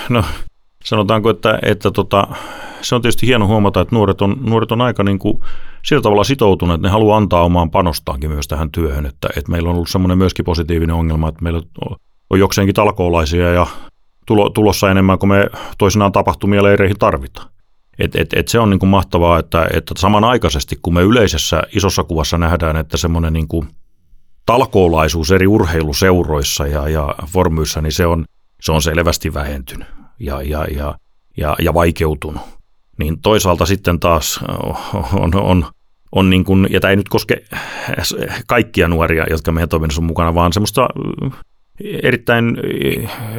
no 0.09 0.25
sanotaanko, 0.85 1.31
että, 1.31 1.59
että 1.63 1.91
tota, 1.91 2.29
se 2.83 2.95
on 2.95 3.03
tietysti 3.03 3.27
hieno 3.27 3.47
huomata, 3.47 3.81
että 3.81 3.95
nuoret 3.95 4.23
on, 4.23 4.37
nuoret 4.41 4.73
on 4.73 4.81
aika 4.81 5.05
niin 5.05 5.19
kuin 5.19 5.41
sillä 5.85 6.03
tavalla 6.03 6.25
sitoutuneet, 6.25 6.75
että 6.79 6.89
ne 6.89 6.93
haluaa 6.93 7.17
antaa 7.17 7.45
omaan 7.45 7.71
panostaankin 7.71 8.31
myös 8.31 8.49
tähän 8.49 8.71
työhön, 8.71 9.07
että, 9.07 9.29
että 9.37 9.51
meillä 9.51 9.69
on 9.71 9.75
ollut 9.75 9.89
semmoinen 9.89 10.19
myöskin 10.19 10.45
positiivinen 10.45 10.97
ongelma, 10.97 11.29
että 11.29 11.43
meillä 11.43 11.63
on, 12.31 12.39
jokseenkin 12.39 12.75
talkoolaisia 12.75 13.53
ja 13.53 13.67
tulo, 14.27 14.51
tulossa 14.51 14.91
enemmän 14.91 15.19
kuin 15.19 15.31
me 15.31 15.47
toisinaan 15.79 16.13
tapahtumia 16.13 16.63
leireihin 16.63 16.99
tarvitaan. 16.99 17.49
Et, 17.99 18.17
et, 18.17 18.33
et 18.33 18.49
se 18.49 18.59
on 18.59 18.71
niin 18.71 18.81
kuin 18.81 18.91
mahtavaa, 18.91 19.39
että, 19.39 19.67
että 19.73 19.95
samanaikaisesti 19.99 20.79
kun 20.83 20.95
me 20.95 21.03
yleisessä 21.03 21.63
isossa 21.77 22.05
kuvassa 22.05 22.39
nähdään, 22.39 22.77
että 22.77 22.97
semmoinen 22.97 23.33
niin 23.33 23.49
kuin 23.49 23.69
talkoolaisuus 24.47 25.31
eri 25.31 25.47
urheiluseuroissa 25.47 26.67
ja, 26.67 26.89
ja 26.89 27.15
formyissa, 27.27 27.81
niin 27.81 27.93
se 27.93 28.07
on, 28.07 28.25
se 28.61 28.73
on 28.73 28.83
selvästi 28.83 29.35
vähentynyt 29.35 29.89
ja, 30.19 30.43
ja, 30.43 30.65
ja, 30.77 30.95
ja, 31.37 31.57
ja 31.59 31.75
vaikeutunut. 31.75 32.43
Niin 32.99 33.21
toisaalta 33.21 33.67
sitten 33.67 34.01
taas 34.01 34.41
on, 35.13 35.35
on, 35.35 35.65
on 36.13 36.31
niin 36.31 36.45
kuin, 36.45 36.67
ja 36.71 36.81
tämä 36.81 36.91
ei 36.91 36.97
nyt 36.97 37.09
koske 37.09 37.45
kaikkia 38.47 38.89
nuoria, 38.89 39.27
jotka 39.31 39.53
meidän 39.53 39.69
toiminnassa 39.69 40.01
on 40.01 40.07
mukana, 40.07 40.35
vaan 40.35 40.53
semmoista 40.53 40.89
erittäin 42.03 42.57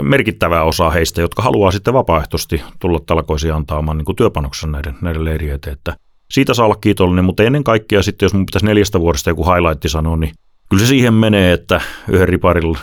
merkittävää 0.02 0.64
osaa 0.64 0.90
heistä, 0.90 1.22
jotka 1.22 1.42
haluaa 1.42 1.72
sitten 1.72 1.94
vapaaehtoisesti 1.94 2.62
tulla 2.80 3.00
talkoisiin 3.06 3.54
antaa 3.54 3.78
oman 3.78 3.98
niin 3.98 4.16
työpanoksen 4.16 4.72
näiden, 4.72 4.96
näiden 5.02 5.26
leirien 5.26 5.60
Että 5.72 5.96
siitä 6.32 6.54
saa 6.54 6.66
olla 6.66 6.76
kiitollinen, 6.76 7.26
mutta 7.26 7.44
ennen 7.44 7.64
kaikkea 7.64 8.04
sitten, 8.04 8.26
jos 8.26 8.34
mun 8.34 8.46
pitäisi 8.46 8.66
neljästä 8.66 9.00
vuodesta 9.00 9.30
joku 9.30 9.46
highlight 9.46 9.84
sanoa, 9.88 10.18
niin 10.18 10.34
kyllä 10.70 10.84
se 10.84 10.88
siihen 10.88 11.14
menee, 11.14 11.54
että 11.54 11.82
yhden 12.10 12.30
riparin 12.30 12.78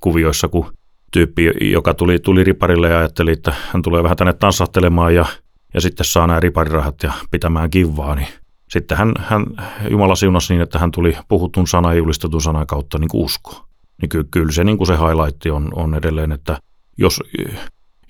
kuvioissa, 0.00 0.48
kun 0.48 0.72
tyyppi, 1.12 1.50
joka 1.60 1.94
tuli, 1.94 2.18
tuli 2.18 2.44
riparille 2.44 2.88
ja 2.88 2.98
ajatteli, 2.98 3.32
että 3.32 3.54
hän 3.72 3.82
tulee 3.82 4.02
vähän 4.02 4.16
tänne 4.16 4.32
tanssahtelemaan 4.32 5.14
ja, 5.14 5.26
ja 5.74 5.80
sitten 5.80 6.06
saa 6.06 6.26
nämä 6.26 6.40
riparirahat 6.40 7.02
ja 7.02 7.12
pitämään 7.30 7.70
kivaa, 7.70 8.14
niin 8.14 8.28
sitten 8.70 8.98
hän, 8.98 9.12
hän 9.18 9.46
Jumala 9.90 10.14
siunasi 10.14 10.52
niin, 10.52 10.62
että 10.62 10.78
hän 10.78 10.90
tuli 10.90 11.16
puhutun 11.28 11.66
sana 11.66 11.92
ja 11.92 11.98
julistetun 11.98 12.42
sanan 12.42 12.66
kautta 12.66 12.98
niin 12.98 13.08
uskoa 13.12 13.72
niin 14.02 14.08
ky- 14.08 14.28
kyllä 14.30 14.52
se, 14.52 14.64
niin 14.64 14.78
kuin 14.78 14.86
se 14.86 14.92
highlight 14.92 15.46
on, 15.46 15.70
on 15.74 15.94
edelleen, 15.94 16.32
että 16.32 16.58
jos, 16.98 17.20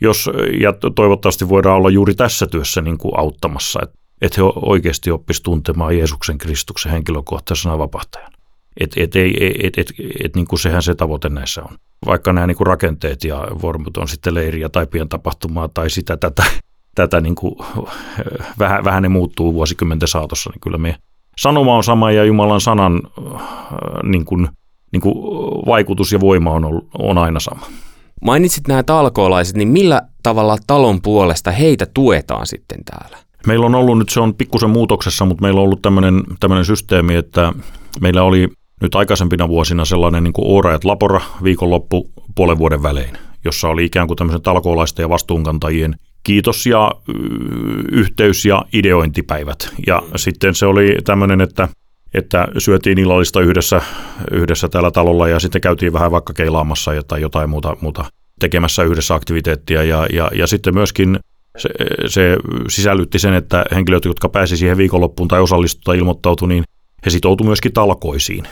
jos, 0.00 0.30
ja 0.60 0.72
toivottavasti 0.94 1.48
voidaan 1.48 1.76
olla 1.76 1.90
juuri 1.90 2.14
tässä 2.14 2.46
työssä 2.46 2.80
niin 2.80 2.98
kuin 2.98 3.18
auttamassa, 3.18 3.80
että, 3.82 3.98
että 4.22 4.40
he 4.40 4.52
oikeasti 4.56 5.10
oppisivat 5.10 5.44
tuntemaan 5.44 5.98
Jeesuksen 5.98 6.38
Kristuksen 6.38 6.92
henkilökohtaisena 6.92 7.78
vapahtajana. 7.78 8.36
Että 8.80 9.00
et, 9.02 9.16
et, 9.16 9.32
et, 9.62 9.78
et, 9.78 9.92
et, 10.24 10.36
niin 10.36 10.46
kuin 10.46 10.58
sehän 10.58 10.82
se 10.82 10.94
tavoite 10.94 11.28
näissä 11.28 11.62
on. 11.62 11.76
Vaikka 12.06 12.32
nämä 12.32 12.46
niin 12.46 12.56
kuin 12.56 12.66
rakenteet 12.66 13.24
ja 13.24 13.46
vormut 13.62 13.96
on 13.96 14.08
sitten 14.08 14.34
leiriä 14.34 14.68
tai 14.68 14.86
pientapahtumaa 14.86 15.68
tai 15.68 15.90
sitä 15.90 16.16
tätä, 16.16 16.44
tätä 16.94 17.20
niin 17.20 17.34
kuin, 17.34 17.54
vähän, 18.58 18.84
vähän 18.84 19.02
ne 19.02 19.08
muuttuu 19.08 19.54
vuosikymmenten 19.54 20.08
saatossa, 20.08 20.50
niin 20.50 20.60
kyllä 20.60 20.78
me 20.78 20.96
sanoma 21.38 21.76
on 21.76 21.84
sama 21.84 22.10
ja 22.10 22.24
Jumalan 22.24 22.60
sanan 22.60 23.02
niin 24.02 24.24
kuin, 24.24 24.48
niin 24.92 25.00
kuin 25.00 25.14
vaikutus 25.66 26.12
ja 26.12 26.20
voima 26.20 26.50
on, 26.50 26.64
ollut, 26.64 26.88
on 26.98 27.18
aina 27.18 27.40
sama. 27.40 27.66
Mainitsit 28.22 28.68
nämä 28.68 28.82
talkoolaiset, 28.82 29.56
niin 29.56 29.68
millä 29.68 30.02
tavalla 30.22 30.56
talon 30.66 31.02
puolesta 31.02 31.50
heitä 31.50 31.86
tuetaan 31.94 32.46
sitten 32.46 32.78
täällä? 32.84 33.16
Meillä 33.46 33.66
on 33.66 33.74
ollut 33.74 33.98
nyt, 33.98 34.08
se 34.08 34.20
on 34.20 34.34
pikkusen 34.34 34.70
muutoksessa, 34.70 35.24
mutta 35.24 35.42
meillä 35.42 35.60
on 35.60 35.64
ollut 35.64 35.82
tämmöinen, 35.82 36.22
tämmöinen 36.40 36.64
systeemi, 36.64 37.14
että 37.14 37.52
meillä 38.00 38.22
oli 38.22 38.48
nyt 38.80 38.94
aikaisempina 38.94 39.48
vuosina 39.48 39.84
sellainen 39.84 40.24
niin 40.24 40.32
kuin 40.32 40.48
Oora 40.48 40.74
et 40.74 40.84
Lapora 40.84 41.20
viikonloppu 41.42 42.10
puolen 42.34 42.58
vuoden 42.58 42.82
välein, 42.82 43.18
jossa 43.44 43.68
oli 43.68 43.84
ikään 43.84 44.06
kuin 44.06 44.16
tämmöisen 44.16 44.42
talkoolaisten 44.42 45.04
ja 45.04 45.08
vastuunkantajien 45.08 45.94
kiitos 46.22 46.66
ja 46.66 46.92
yhteys- 47.92 48.44
ja 48.44 48.64
ideointipäivät. 48.72 49.68
Ja 49.86 50.02
sitten 50.16 50.54
se 50.54 50.66
oli 50.66 50.96
tämmöinen, 51.04 51.40
että 51.40 51.68
että 52.14 52.48
syötiin 52.58 52.98
illallista 52.98 53.40
yhdessä, 53.40 53.82
yhdessä 54.30 54.68
täällä 54.68 54.90
talolla 54.90 55.28
ja 55.28 55.40
sitten 55.40 55.60
käytiin 55.60 55.92
vähän 55.92 56.10
vaikka 56.10 56.32
keilaamassa 56.32 56.90
tai 57.08 57.20
jotain 57.20 57.50
muuta, 57.50 57.76
muuta 57.80 58.04
tekemässä 58.40 58.82
yhdessä 58.82 59.14
aktiviteettia 59.14 59.84
ja, 59.84 60.06
ja, 60.12 60.30
ja 60.34 60.46
sitten 60.46 60.74
myöskin 60.74 61.18
se, 61.58 61.68
se 62.06 62.36
sisällytti 62.68 63.18
sen, 63.18 63.34
että 63.34 63.64
henkilöt, 63.74 64.04
jotka 64.04 64.28
pääsi 64.28 64.56
siihen 64.56 64.76
viikonloppuun 64.76 65.28
tai 65.28 65.40
osallistuivat 65.40 65.84
tai 65.84 65.98
ilmoittautui, 65.98 66.48
niin 66.48 66.64
he 67.04 67.10
sitoutuivat 67.10 67.48
myöskin 67.48 67.72
talkoisiin. 67.72 68.44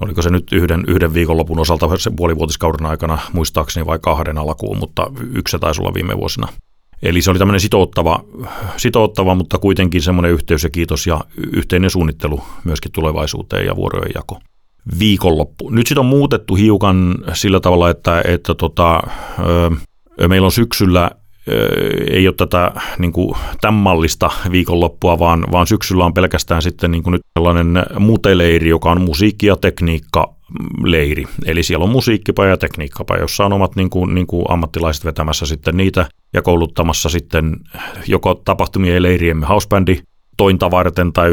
Oliko 0.00 0.22
se 0.22 0.30
nyt 0.30 0.52
yhden, 0.52 0.84
yhden 0.88 1.14
viikonlopun 1.14 1.58
osalta 1.58 1.96
se 1.96 2.10
puolivuotiskauden 2.16 2.86
aikana 2.86 3.18
muistaakseni 3.32 3.86
vai 3.86 3.98
kahden 4.02 4.38
alkuun, 4.38 4.78
mutta 4.78 5.10
yksi 5.34 5.58
taisi 5.58 5.82
olla 5.82 5.94
viime 5.94 6.16
vuosina. 6.16 6.48
Eli 7.02 7.22
se 7.22 7.30
oli 7.30 7.38
tämmöinen 7.38 7.60
sitouttava, 7.60 8.24
sitouttava, 8.76 9.34
mutta 9.34 9.58
kuitenkin 9.58 10.02
semmoinen 10.02 10.32
yhteys 10.32 10.64
ja 10.64 10.70
kiitos 10.70 11.06
ja 11.06 11.20
yhteinen 11.52 11.90
suunnittelu 11.90 12.40
myöskin 12.64 12.92
tulevaisuuteen 12.92 13.66
ja 13.66 13.76
vuorojen 13.76 14.12
jako. 14.14 14.38
Viikonloppu. 14.98 15.70
Nyt 15.70 15.86
sitä 15.86 16.00
on 16.00 16.06
muutettu 16.06 16.54
hiukan 16.54 17.14
sillä 17.32 17.60
tavalla, 17.60 17.90
että, 17.90 18.22
että 18.24 18.54
tota, 18.54 19.02
ö, 20.18 20.28
meillä 20.28 20.44
on 20.44 20.52
syksyllä 20.52 21.10
ei 22.10 22.28
ole 22.28 22.34
tätä 22.34 22.72
niin 22.98 23.12
kuin, 23.12 23.36
tämän 23.60 23.74
mallista 23.74 24.30
viikonloppua, 24.50 25.18
vaan, 25.18 25.44
vaan 25.52 25.66
syksyllä 25.66 26.04
on 26.04 26.14
pelkästään 26.14 26.62
sitten 26.62 26.90
niin 26.90 27.02
kuin 27.02 27.12
nyt 27.12 27.22
sellainen 27.38 27.82
muteleiri, 27.98 28.68
joka 28.68 28.90
on 28.90 29.00
musiikki 29.00 29.46
ja 29.46 29.56
tekniikka 29.56 30.34
leiri. 30.84 31.24
Eli 31.46 31.62
siellä 31.62 31.84
on 31.84 31.90
musiikkipaja 31.90 32.50
ja 32.50 32.56
tekniikkapaja, 32.56 33.20
jossa 33.20 33.46
on 33.46 33.52
omat 33.52 33.76
niin 33.76 33.90
kuin, 33.90 34.14
niin 34.14 34.26
kuin 34.26 34.44
ammattilaiset 34.48 35.04
vetämässä 35.04 35.46
sitten 35.46 35.76
niitä 35.76 36.06
ja 36.32 36.42
kouluttamassa 36.42 37.08
sitten 37.08 37.56
joko 38.06 38.34
tapahtumien 38.34 38.94
ja 38.94 39.02
leiriemme 39.02 39.46
housebändi 39.46 39.98
tointa 40.36 40.70
varten 40.70 41.12
tai 41.12 41.30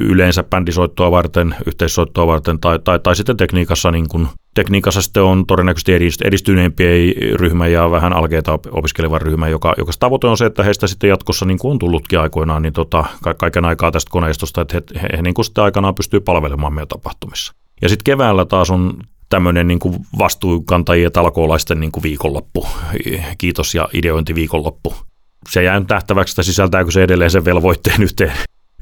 yleensä 0.00 0.42
bändisoittoa 0.42 1.10
varten, 1.10 1.54
yhteissoittoa 1.66 2.26
varten 2.26 2.60
tai, 2.60 2.78
tai, 2.78 2.98
tai 2.98 3.16
sitten 3.16 3.36
tekniikassa, 3.36 3.90
niin 3.90 4.08
kuin, 4.08 4.28
tekniikassa 4.54 5.02
sitten 5.02 5.22
on 5.22 5.46
todennäköisesti 5.46 5.92
edistyneempi 6.24 7.14
ryhmä 7.34 7.66
ja 7.66 7.90
vähän 7.90 8.12
alkeita 8.12 8.58
opiskeleva 8.70 9.18
ryhmä, 9.18 9.48
joka, 9.48 9.74
joka 9.78 9.92
tavoite 9.98 10.26
on 10.26 10.36
se, 10.36 10.46
että 10.46 10.62
heistä 10.62 10.86
sitten 10.86 11.10
jatkossa 11.10 11.44
niin 11.44 11.58
on 11.62 11.78
tullutkin 11.78 12.20
aikoinaan 12.20 12.62
niin 12.62 12.72
tota, 12.72 13.04
kaiken 13.38 13.64
aikaa 13.64 13.90
tästä 13.90 14.10
koneistosta, 14.10 14.60
että 14.60 14.74
he, 14.74 15.00
he, 15.02 15.08
he 15.16 15.22
niin 15.22 15.34
kuin 15.34 15.44
sitten 15.44 15.64
aikanaan 15.64 15.94
pystyy 15.94 16.20
palvelemaan 16.20 16.74
meidän 16.74 16.88
tapahtumissa. 16.88 17.52
Ja 17.82 17.88
sitten 17.88 18.04
keväällä 18.04 18.44
taas 18.44 18.70
on 18.70 18.94
tämmöinen 19.28 19.68
niin 19.68 19.78
kuin 19.78 19.96
talkoolaisten 21.12 21.80
niin 21.80 21.92
kuin 21.92 22.02
viikonloppu, 22.02 22.66
kiitos 23.38 23.74
ja 23.74 23.88
ideointi 23.92 24.34
viikonloppu. 24.34 24.94
Se 25.50 25.62
jää 25.62 25.82
tähtäväksi, 25.86 26.32
että 26.32 26.42
sisältääkö 26.42 26.90
se 26.90 27.02
edelleen 27.02 27.30
sen 27.30 27.44
velvoitteen 27.44 28.02
yhteen, 28.02 28.32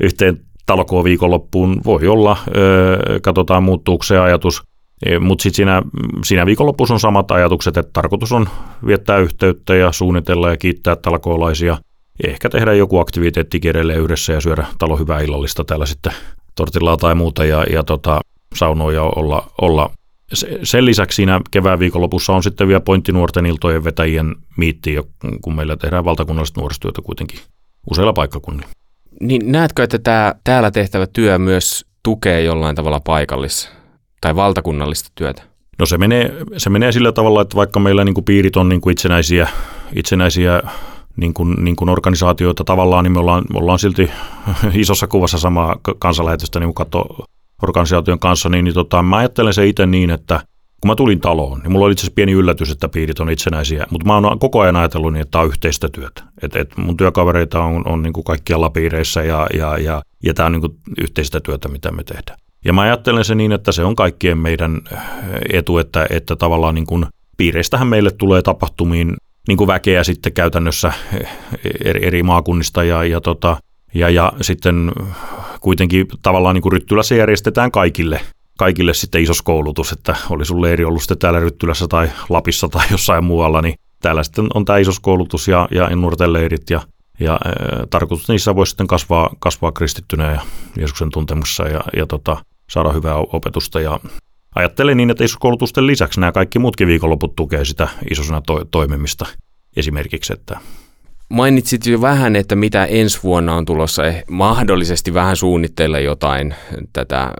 yhteen 0.01 0.41
talkoon 0.67 1.05
viikonloppuun. 1.05 1.81
Voi 1.85 2.09
olla, 2.09 2.37
öö, 2.57 3.21
katsotaan 3.23 3.63
muuttuuko 3.63 4.03
se 4.03 4.19
ajatus. 4.19 4.63
E, 5.07 5.19
Mutta 5.19 5.43
sitten 5.43 5.57
siinä, 5.57 5.83
siinä 6.25 6.47
viikonlopussa 6.47 6.95
on 6.95 7.01
samat 7.01 7.31
ajatukset, 7.31 7.77
että 7.77 7.91
tarkoitus 7.93 8.33
on 8.33 8.49
viettää 8.87 9.19
yhteyttä 9.19 9.75
ja 9.75 9.93
suunnitella 9.93 10.51
ja 10.51 10.57
kiittää 10.57 10.97
talkoolaisia. 10.97 11.79
Ehkä 12.27 12.49
tehdä 12.49 12.73
joku 12.73 12.99
aktiviteetti 12.99 13.61
edelleen 13.65 14.01
yhdessä 14.01 14.33
ja 14.33 14.41
syödä 14.41 14.67
talo 14.79 14.97
hyvää 14.97 15.21
illallista 15.21 15.65
täällä 15.65 15.87
sitten 15.87 16.13
tortillaa 16.55 16.97
tai 16.97 17.15
muuta 17.15 17.45
ja, 17.45 17.65
ja 17.73 17.85
tota, 17.85 18.21
saunoja 18.55 19.03
olla, 19.03 19.51
olla. 19.61 19.91
Sen 20.63 20.85
lisäksi 20.85 21.17
siinä 21.17 21.41
kevään 21.51 21.79
viikonlopussa 21.79 22.33
on 22.33 22.43
sitten 22.43 22.69
vielä 22.69 22.81
pointtinuorten 22.81 23.47
iltojen 23.47 23.85
vetäjien 23.85 24.37
miitti, 24.57 24.97
kun 25.43 25.55
meillä 25.55 25.77
tehdään 25.77 26.05
valtakunnallista 26.05 26.61
nuorisotyötä 26.61 27.03
kuitenkin 27.03 27.41
useilla 27.91 28.13
paikkakunnilla. 28.13 28.69
Niin 29.21 29.53
näetkö, 29.53 29.83
että 29.83 29.99
tämä 29.99 30.35
täällä 30.45 30.71
tehtävä 30.71 31.07
työ 31.07 31.39
myös 31.39 31.85
tukee 32.03 32.43
jollain 32.43 32.77
tavalla 32.77 33.01
paikallis- 33.01 33.69
tai 34.21 34.37
valtakunnallista 34.37 35.11
työtä? 35.15 35.43
No 35.79 35.87
se 35.87 35.99
menee, 35.99 36.35
se 36.57 36.71
menee 36.71 36.93
sillä 36.93 37.13
tavalla, 37.13 37.43
että 37.43 37.57
vaikka 37.57 37.81
meillä 37.81 38.05
niin 38.05 38.15
kuin 38.15 38.25
piirit 38.25 38.57
on 38.57 38.69
niin 38.69 38.81
kuin 38.81 38.93
itsenäisiä, 38.93 39.49
itsenäisiä 39.95 40.63
niin 41.17 41.35
kuin, 41.35 41.65
niin 41.65 41.77
kuin 41.77 41.89
organisaatioita 41.89 42.65
tavallaan, 42.65 43.05
niin 43.05 43.13
me 43.13 43.21
ollaan, 43.21 43.45
me 43.53 43.59
ollaan 43.59 43.79
silti 43.79 44.11
isossa 44.73 45.07
kuvassa 45.07 45.39
samaa 45.39 45.77
kansanlähetystä 45.99 46.61
niin 46.61 46.75
kuin 46.75 46.89
organisaation 47.63 48.19
kanssa, 48.19 48.49
niin, 48.49 48.65
niin 48.65 48.75
tota, 48.75 49.03
mä 49.03 49.17
ajattelen 49.17 49.55
se 49.55 49.67
itse 49.67 49.87
niin, 49.87 50.11
että 50.11 50.41
kun 50.81 50.91
mä 50.91 50.95
tulin 50.95 51.21
taloon, 51.21 51.59
niin 51.59 51.73
mulla 51.73 51.85
oli 51.87 51.93
itse 51.93 52.01
asiassa 52.01 52.15
pieni 52.15 52.33
yllätys, 52.33 52.71
että 52.71 52.89
piirit 52.89 53.21
on 53.21 53.31
itsenäisiä, 53.31 53.87
mutta 53.91 54.07
mä 54.07 54.15
oon 54.15 54.39
koko 54.39 54.61
ajan 54.61 54.77
ajatellut 54.77 55.13
niin, 55.13 55.21
että 55.21 55.31
tämä 55.31 55.43
on 55.43 55.49
yhteistä 55.49 55.89
työtä. 55.89 56.23
Et, 56.43 56.57
et 56.57 56.77
mun 56.77 56.97
työkavereita 56.97 57.63
on, 57.63 57.83
on 57.89 58.03
niin 58.03 58.13
kuin 58.13 58.25
kaikkialla 58.25 58.71
piireissä 58.71 59.23
ja, 59.23 59.47
ja, 59.55 59.79
ja, 59.79 60.03
ja 60.25 60.35
tämä 60.35 60.47
on 60.47 60.53
niin 60.53 60.61
kuin 60.61 60.77
yhteistä 61.01 61.41
työtä, 61.41 61.69
mitä 61.69 61.91
me 61.91 62.05
tehdään. 62.05 62.39
Ja 62.65 62.73
mä 62.73 62.83
ajattelen 62.83 63.25
se 63.25 63.35
niin, 63.35 63.53
että 63.53 63.73
se 63.73 63.85
on 63.85 63.97
kaikkien 63.97 64.39
meidän 64.39 64.81
etu, 65.53 65.79
että, 65.79 66.07
että 66.11 66.37
tavallaan 66.37 66.75
niin 66.75 66.87
kuin 66.87 67.07
piireistähän 67.37 67.87
meille 67.87 68.11
tulee 68.11 68.43
tapahtumiin 68.43 69.17
niin 69.49 69.59
kuin 69.59 69.69
väkeä 69.69 70.05
sitten 70.05 70.33
käytännössä 70.33 70.93
eri, 71.85 72.07
eri 72.07 72.23
maakunnista 72.23 72.85
ja, 72.85 73.05
ja, 73.05 73.21
tota, 73.21 73.57
ja, 73.95 74.11
ja 74.11 74.33
sitten 74.41 74.93
kuitenkin 75.61 76.07
tavallaan 76.23 76.55
niin 76.55 76.63
kuin 76.63 76.73
Ryttylässä 76.73 77.15
järjestetään 77.15 77.71
kaikille, 77.71 78.21
kaikille 78.59 78.95
sitten 78.95 79.23
isos 79.23 79.43
koulutus, 79.43 79.93
että 79.93 80.17
oli 80.31 80.45
sun 80.45 80.63
leiri 80.63 80.85
ollut 80.85 81.03
sitten 81.03 81.19
täällä 81.19 81.41
Ryttylässä 81.41 81.89
tai 81.89 82.09
Lapissa 82.29 82.69
tai 82.69 82.87
jossain 82.91 83.25
muualla, 83.25 83.63
niin 83.63 83.75
täällä 84.03 84.23
sitten 84.23 84.47
on 84.55 84.65
tämä 84.65 84.79
isos 84.79 85.01
koulutus 85.01 85.49
ja, 85.49 85.69
ja 85.71 85.97
nuorten 85.97 86.33
leirit 86.33 86.71
ja, 86.71 86.81
ja 87.21 87.33
ä, 87.35 87.39
tarkoitus 87.91 88.29
niissä 88.29 88.55
voisi 88.55 88.71
sitten 88.71 88.87
kasvaa, 88.87 89.31
kasvaa 89.39 89.73
kristittynä 89.73 90.33
ja 90.33 90.41
Jeesuksen 90.79 91.11
tuntemussa 91.11 91.69
ja, 91.69 91.81
ja 91.97 92.07
tota, 92.07 92.37
saada 92.71 92.93
hyvää 92.93 93.15
opetusta. 93.17 93.81
Ja 93.81 94.01
ajattelen 94.55 94.97
niin, 94.97 95.11
että 95.11 95.25
isoskoulutusten 95.25 95.87
lisäksi 95.87 96.21
nämä 96.21 96.33
kaikki 96.33 96.59
muutkin 96.59 96.89
viikonloput 96.89 97.37
tukee 97.37 97.65
sitä 97.65 97.89
isosena 98.11 98.41
to- 98.41 98.65
toimimista 98.71 99.27
esimerkiksi, 99.77 100.33
että 100.33 100.61
Mainitsit 101.29 101.87
jo 101.87 102.01
vähän, 102.01 102.37
että 102.37 102.57
mitä 102.57 102.85
ensi 102.85 103.23
vuonna 103.23 103.55
on 103.55 103.65
tulossa, 103.65 104.05
eh, 104.05 104.25
mahdollisesti 104.31 105.15
vähän 105.15 105.37
suunnitteilla 105.37 105.99
jotain 105.99 106.55
tätä 106.93 107.33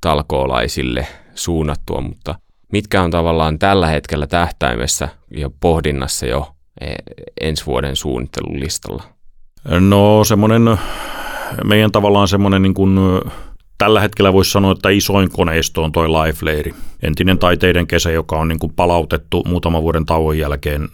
talkoolaisille 0.00 1.06
suunnattua, 1.34 2.00
mutta 2.00 2.34
mitkä 2.72 3.02
on 3.02 3.10
tavallaan 3.10 3.58
tällä 3.58 3.86
hetkellä 3.86 4.26
tähtäimessä 4.26 5.08
ja 5.36 5.50
pohdinnassa 5.60 6.26
jo 6.26 6.48
eh, 6.80 6.94
ensi 7.40 7.66
vuoden 7.66 7.96
suunnittelulistalla? 7.96 9.02
No 9.80 10.24
semmoinen, 10.24 10.78
meidän 11.64 11.92
tavallaan 11.92 12.28
semmoinen 12.28 12.62
niin 12.62 12.74
kuin, 12.74 12.98
tällä 13.80 14.00
hetkellä 14.00 14.32
voisi 14.32 14.50
sanoa, 14.50 14.72
että 14.72 14.88
isoin 14.88 15.30
koneisto 15.30 15.84
on 15.84 15.92
toi 15.92 16.08
Life 16.08 16.74
Entinen 17.02 17.38
taiteiden 17.38 17.86
kesä, 17.86 18.10
joka 18.10 18.36
on 18.36 18.48
niin 18.48 18.58
kuin 18.58 18.72
palautettu 18.76 19.42
muutaman 19.46 19.82
vuoden 19.82 20.06
tauon 20.06 20.38
jälkeen, 20.38 20.88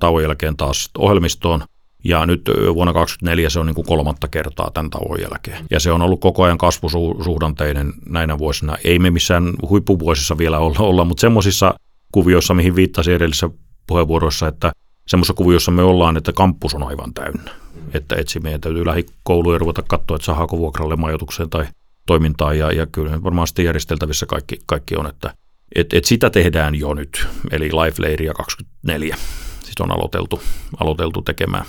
tauon 0.00 0.22
jälkeen 0.22 0.56
taas 0.56 0.90
ohjelmistoon. 0.98 1.64
Ja 2.04 2.26
nyt 2.26 2.50
vuonna 2.74 2.92
2024 2.92 3.50
se 3.50 3.60
on 3.60 3.66
niin 3.66 3.74
kuin 3.74 3.86
kolmatta 3.86 4.28
kertaa 4.28 4.70
tämän 4.74 4.90
tauon 4.90 5.20
jälkeen. 5.20 5.64
Ja 5.70 5.80
se 5.80 5.92
on 5.92 6.02
ollut 6.02 6.20
koko 6.20 6.42
ajan 6.42 6.58
kasvusuhdanteinen 6.58 7.92
näinä 8.08 8.38
vuosina. 8.38 8.76
Ei 8.84 8.98
me 8.98 9.10
missään 9.10 9.52
huippuvuosissa 9.68 10.38
vielä 10.38 10.58
olla, 10.58 10.78
olla 10.78 11.04
mutta 11.04 11.20
semmoisissa 11.20 11.74
kuvioissa, 12.12 12.54
mihin 12.54 12.76
viittasin 12.76 13.14
edellisessä 13.14 13.50
puheenvuorossa, 13.86 14.48
että 14.48 14.72
semmoisessa 15.06 15.34
kuviossa 15.34 15.70
me 15.70 15.82
ollaan, 15.82 16.16
että 16.16 16.32
kampus 16.32 16.74
on 16.74 16.82
aivan 16.82 17.14
täynnä. 17.14 17.50
Että 17.94 18.16
etsi 18.16 18.40
meidän 18.40 18.60
täytyy 18.60 18.86
lähikouluja 18.86 19.58
ruveta 19.58 19.82
katsoa, 19.82 20.14
että 20.16 20.26
saako 20.26 20.58
vuokralle 20.58 20.96
majoitukseen 20.96 21.50
tai 21.50 21.66
toimintaan 22.06 22.58
ja, 22.58 22.72
ja 22.72 22.86
kyllä 22.86 23.22
varmaan 23.22 23.46
sitten 23.46 23.64
järjesteltävissä 23.64 24.26
kaikki, 24.26 24.58
kaikki 24.66 24.96
on, 24.96 25.06
että 25.06 25.34
et, 25.74 25.94
et 25.94 26.04
sitä 26.04 26.30
tehdään 26.30 26.74
jo 26.74 26.94
nyt, 26.94 27.26
eli 27.50 27.70
Life 27.70 28.02
Leiria 28.02 28.34
24, 28.34 29.16
siis 29.60 29.74
on 29.80 29.92
aloiteltu, 29.92 30.42
aloiteltu 30.80 31.22
tekemään. 31.22 31.64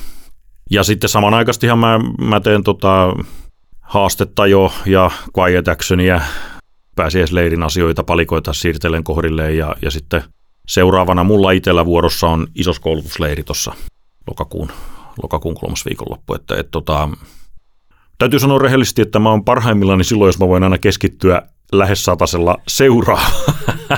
Ja 0.70 0.84
sitten 0.84 1.10
samanaikaistihan 1.10 1.80
mä, 1.80 2.00
mä 2.22 2.40
teen 2.40 2.64
tota 2.64 3.14
haastetta 3.82 4.48
jo 4.48 4.74
ja 4.86 5.12
Quiet 5.38 5.68
Actionia, 5.68 6.22
pääsiäisleirin 6.96 7.64
asioita, 7.64 8.04
palikoita 8.04 8.54
siirtelen 8.54 9.04
kohdilleen 9.04 9.58
ja, 9.58 9.76
ja 9.82 9.92
sitten 9.92 10.24
seuraavana 10.68 11.24
mulla 11.24 11.52
itsellä 11.52 11.86
vuorossa 11.86 12.28
on 12.28 12.48
isoskoulutusleiri 12.56 13.44
tuossa 13.44 13.74
lokakuun, 14.28 14.72
lokakuun 15.24 15.56
kolmas 15.56 15.86
viikonloppu, 15.86 16.34
että 16.34 16.56
et, 16.56 16.72
tota, 16.72 17.10
Täytyy 18.18 18.40
sanoa 18.40 18.60
rehellisesti, 18.60 19.02
että 19.02 19.20
mä 19.20 19.30
oon 19.30 19.46
parhaimmillani 19.46 20.04
silloin, 20.04 20.28
jos 20.28 20.40
mä 20.40 20.48
voin 20.48 20.64
aina 20.64 20.78
keskittyä 20.78 21.42
lähes 21.72 22.04
satasella 22.04 22.58
seuraavaan, 22.68 23.54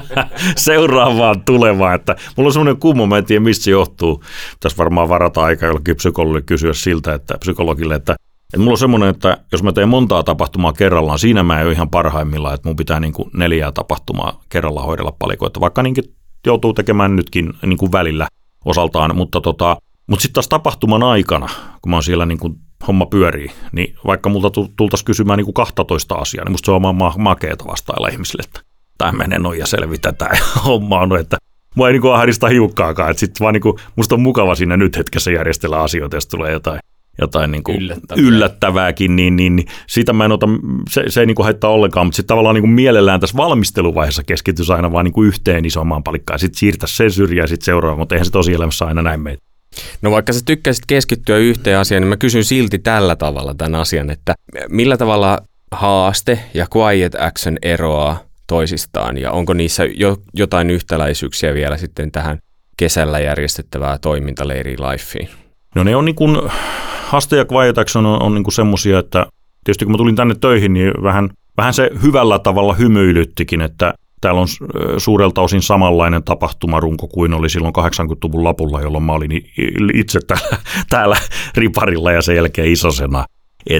seuraavaan 0.56 1.42
tulevaan. 1.42 1.96
Että 1.96 2.16
mulla 2.36 2.48
on 2.48 2.54
semmoinen 2.54 2.78
kummo, 2.80 3.06
mä 3.06 3.18
en 3.18 3.26
tiedä 3.26 3.40
mistä 3.40 3.64
se 3.64 3.72
johtuu. 3.72 4.24
Tässä 4.60 4.78
varmaan 4.78 5.10
varata 5.10 5.44
aika 5.44 5.66
jollekin 5.66 5.96
psykologille 5.96 6.42
kysyä 6.42 6.74
siltä, 6.74 7.14
että 7.14 7.38
psykologille, 7.40 7.96
että, 7.96 8.14
että 8.14 8.58
mulla 8.58 8.72
on 8.72 8.78
semmoinen, 8.78 9.10
että 9.10 9.38
jos 9.52 9.64
mä 9.64 9.72
teen 9.72 9.90
montaa 9.90 10.24
tapahtumaa 10.24 10.74
kerrallaan, 10.74 11.20
siinä 11.20 11.44
mä 11.44 11.60
en 11.60 11.66
ole 11.66 11.74
ihan 11.74 11.90
parhaimmillaan, 11.90 12.56
että 12.56 12.70
mun 12.70 12.76
pitää 12.76 13.00
niin 13.00 13.14
kuin 13.14 13.30
neljää 13.34 13.72
tapahtumaa 13.72 14.42
kerrallaan 14.50 14.88
hoidella 14.88 15.16
palikoita, 15.20 15.60
vaikka 15.60 15.84
niinkin 15.84 16.04
joutuu 16.46 16.74
tekemään 16.74 17.16
nytkin 17.16 17.54
niin 17.66 17.78
kuin 17.78 17.92
välillä 17.92 18.28
osaltaan, 18.66 19.16
mutta 19.16 19.42
tota, 19.42 19.78
mutta 20.08 20.22
sitten 20.22 20.34
taas 20.34 20.48
tapahtuman 20.48 21.04
aikana, 21.04 21.50
kun 21.82 21.90
mä 21.90 21.96
oon 21.96 22.04
siellä 22.04 22.26
niin 22.26 22.40
kuin 22.40 22.56
homma 22.89 23.05
pyörii, 23.05 23.51
niin 23.72 23.96
vaikka 24.08 24.29
multa 24.29 24.50
tultaisiin 24.77 25.05
kysymään 25.05 25.38
niin 25.38 25.46
kuin 25.46 25.53
12 25.53 26.15
asiaa, 26.15 26.46
niin 26.46 26.51
musta 26.51 26.65
se 26.65 26.72
on 26.72 26.96
ma- 26.96 27.13
makeeta 27.17 27.65
vastailla 27.67 28.08
ihmisille, 28.08 28.43
että 28.48 28.62
tämä 28.98 29.12
menee 29.12 29.39
noin 29.39 29.60
ja 29.60 29.67
selvitä 29.67 30.12
tämä 30.12 30.31
homma 30.65 31.00
on, 31.00 31.19
että 31.19 31.38
mua 31.75 31.88
ei 31.88 31.93
niin 31.93 32.01
kuin 32.01 32.13
ahdista 32.13 32.48
hiukkaakaan, 32.48 33.12
että 33.12 33.19
sitten 33.19 33.43
vaan 33.43 33.53
niin 33.53 33.62
kuin, 33.62 33.77
musta 33.96 34.15
on 34.15 34.22
mukava 34.22 34.55
siinä 34.55 34.77
nyt 34.77 34.98
hetkessä 34.98 35.31
järjestellä 35.31 35.81
asioita, 35.81 36.17
jos 36.17 36.27
tulee 36.27 36.51
jotain, 36.51 36.79
jotain 37.22 37.51
niin 37.51 37.63
kuin 37.63 37.77
Yllättävää. 37.77 38.24
yllättävääkin, 38.24 39.15
niin, 39.15 39.36
niin, 39.36 39.55
niin 39.55 39.67
sitä 39.88 40.13
mä 40.13 40.25
en 40.25 40.31
ota, 40.31 40.48
se, 40.89 41.03
se 41.08 41.19
ei 41.19 41.25
niin 41.25 41.36
kuin 41.36 41.43
haittaa 41.43 41.72
ollenkaan, 41.72 42.08
mutta 42.08 42.15
sitten 42.15 42.27
tavallaan 42.27 42.53
niin 42.53 42.63
kuin 42.63 42.72
mielellään 42.72 43.19
tässä 43.19 43.38
valmisteluvaiheessa 43.38 44.24
keskittyisi 44.24 44.74
aina 44.74 44.91
vaan 44.91 45.05
niin 45.05 45.13
kuin 45.13 45.27
yhteen 45.27 45.65
isomaan 45.65 46.03
palikkaan, 46.03 46.36
ja 46.36 46.39
sitten 46.39 46.60
siirtäisi 46.60 46.96
sen 46.96 47.12
syrjään 47.12 47.48
sitten 47.48 47.65
seuraavaan, 47.65 48.00
mutta 48.00 48.15
eihän 48.15 48.25
se 48.25 48.31
tosielämässä 48.31 48.86
aina 48.86 49.02
näin 49.02 49.21
meitä. 49.21 49.49
No 50.02 50.12
vaikka 50.12 50.34
sä 50.34 50.39
tykkäisit 50.46 50.84
keskittyä 50.88 51.38
yhteen 51.38 51.78
asiaan, 51.78 52.02
niin 52.02 52.10
mä 52.10 52.18
kysyn 52.18 52.44
silti 52.44 52.80
tällä 52.80 53.15
tavalla 53.15 53.54
tämän 53.54 53.82
asian, 53.82 54.10
että 54.10 54.36
millä 54.70 54.98
tavalla 54.98 55.39
haaste 55.72 56.39
ja 56.54 56.68
quiet 56.76 57.15
action 57.20 57.58
eroaa 57.62 58.20
toisistaan 58.48 59.18
ja 59.18 59.32
onko 59.32 59.54
niissä 59.54 59.86
jo, 59.96 60.18
jotain 60.34 60.70
yhtäläisyyksiä 60.70 61.54
vielä 61.54 61.78
sitten 61.78 62.12
tähän 62.12 62.39
kesällä 62.78 63.20
järjestettävää 63.20 63.98
toimintaleiri 63.98 64.76
Lifeen? 64.78 65.30
No 65.76 65.84
ne 65.84 65.96
on 65.96 66.06
niin 66.06 66.15
kuin, 66.15 66.38
haaste 67.06 67.38
ja 67.38 67.46
quiet 67.52 67.78
action 67.78 68.06
on, 68.06 68.22
on 68.22 68.34
niin 68.34 68.44
kuin 68.44 68.54
semmosia, 68.54 69.00
että 69.00 69.26
tietysti 69.63 69.86
kun 69.86 69.92
mä 69.92 69.98
tulin 69.98 70.15
tänne 70.15 70.36
töihin, 70.42 70.74
niin 70.74 70.94
vähän, 71.04 71.30
vähän 71.58 71.74
se 71.74 71.89
hyvällä 72.04 72.39
tavalla 72.39 72.74
hymyilyttikin, 72.74 73.62
että 73.62 73.94
Täällä 74.21 74.41
on 74.41 74.47
suurelta 74.97 75.41
osin 75.41 75.62
samanlainen 75.62 76.23
tapahtumarunko 76.23 77.08
kuin 77.08 77.34
oli 77.34 77.49
silloin 77.49 77.73
80-luvun 77.77 78.43
lapulla, 78.43 78.82
jolloin 78.82 79.03
mä 79.03 79.13
olin 79.13 79.32
itse 79.93 80.19
täällä, 80.27 80.58
täällä 80.89 81.17
riparilla 81.55 82.12
ja 82.12 82.21
sen 82.21 82.36
jälkeen 82.36 82.71
isosena. 82.71 83.25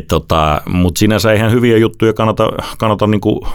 tota, 0.08 0.62
Mutta 0.70 1.00
sinänsä 1.00 1.34
ihan 1.34 1.52
hyviä 1.52 1.78
juttuja 1.78 2.14
kannata, 2.14 2.50
kannata 2.78 3.08
niinku 3.08 3.48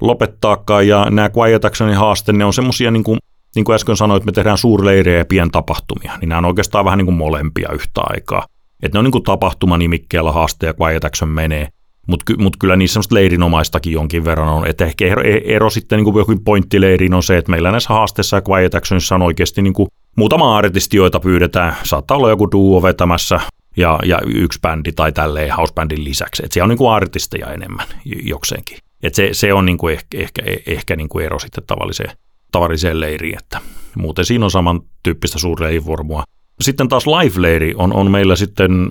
lopettaakaan 0.00 0.88
ja 0.88 1.06
nämä 1.10 1.30
Quiet 1.36 1.64
Actionin 1.64 1.96
haaste, 1.96 2.32
ne 2.32 2.44
on 2.44 2.52
semmoisia 2.52 2.90
niin 2.90 3.04
kuin, 3.04 3.18
niin 3.54 3.64
kuin 3.64 3.74
äsken 3.74 3.96
sanoin, 3.96 4.16
että 4.16 4.26
me 4.26 4.32
tehdään 4.32 4.58
suurleirejä 4.58 5.18
ja 5.18 5.24
pientapahtumia, 5.24 6.12
niin 6.20 6.28
nämä 6.28 6.38
on 6.38 6.44
oikeastaan 6.44 6.84
vähän 6.84 6.98
niin 6.98 7.06
kuin 7.06 7.16
molempia 7.16 7.72
yhtä 7.72 8.00
aikaa. 8.04 8.46
Että 8.82 8.96
ne 8.96 8.98
on 8.98 9.04
niin 9.04 9.12
kuin 9.12 9.24
tapahtumanimikkeellä 9.24 10.32
haaste 10.32 10.66
ja 10.66 10.74
Quiet 10.80 11.04
Action 11.04 11.30
menee. 11.30 11.68
Mutta 12.06 12.32
mut 12.38 12.56
kyllä 12.56 12.76
niissä 12.76 12.92
semmoista 12.92 13.14
leirinomaistakin 13.14 13.92
jonkin 13.92 14.24
verran 14.24 14.48
on. 14.48 14.66
Että 14.66 14.84
ehkä 14.84 15.06
ero, 15.06 15.22
ero 15.44 15.70
sitten 15.70 16.02
niin 16.02 16.16
jokin 16.16 16.44
pointtileiriin 16.44 17.14
on 17.14 17.22
se, 17.22 17.36
että 17.36 17.50
meillä 17.50 17.70
näissä 17.70 17.94
haasteissa 17.94 18.36
ja 18.36 18.42
Quiet 18.48 18.74
Actionissa 18.74 19.14
on 19.14 19.22
oikeasti 19.22 19.62
niin 19.62 19.72
kuin 19.72 19.88
muutama 20.16 20.56
artisti, 20.56 20.96
joita 20.96 21.20
pyydetään. 21.20 21.76
Saattaa 21.82 22.16
olla 22.16 22.30
joku 22.30 22.50
duo 22.52 22.82
vetämässä 22.82 23.40
ja, 23.76 23.98
ja 24.04 24.18
yksi 24.26 24.58
bändi 24.62 24.92
tai 24.92 25.12
tälleen 25.12 25.56
housebändin 25.56 26.04
lisäksi. 26.04 26.42
Että 26.44 26.54
siellä 26.54 26.64
on 26.64 26.68
niin 26.68 26.78
kuin 26.78 26.92
artisteja 26.92 27.52
enemmän 27.52 27.86
jokseenkin. 28.22 28.78
Että 29.02 29.16
se, 29.16 29.28
se 29.32 29.52
on 29.52 29.66
niin 29.66 29.78
kuin 29.78 29.92
ehkä, 29.92 30.18
ehkä, 30.18 30.42
ehkä 30.66 30.96
niin 30.96 31.08
kuin 31.08 31.26
ero 31.26 31.38
sitten 31.38 31.64
tavalliseen, 31.66 32.16
tavalliseen 32.52 33.00
leiriin. 33.00 33.38
Että 33.38 33.60
muuten 33.96 34.24
siinä 34.24 34.44
on 34.44 34.50
samantyyppistä 34.50 35.38
suurleivormua. 35.38 36.24
Sitten 36.60 36.88
taas 36.88 37.06
live-leiri 37.06 37.74
on, 37.76 37.92
on 37.92 38.10
meillä 38.10 38.36
sitten 38.36 38.88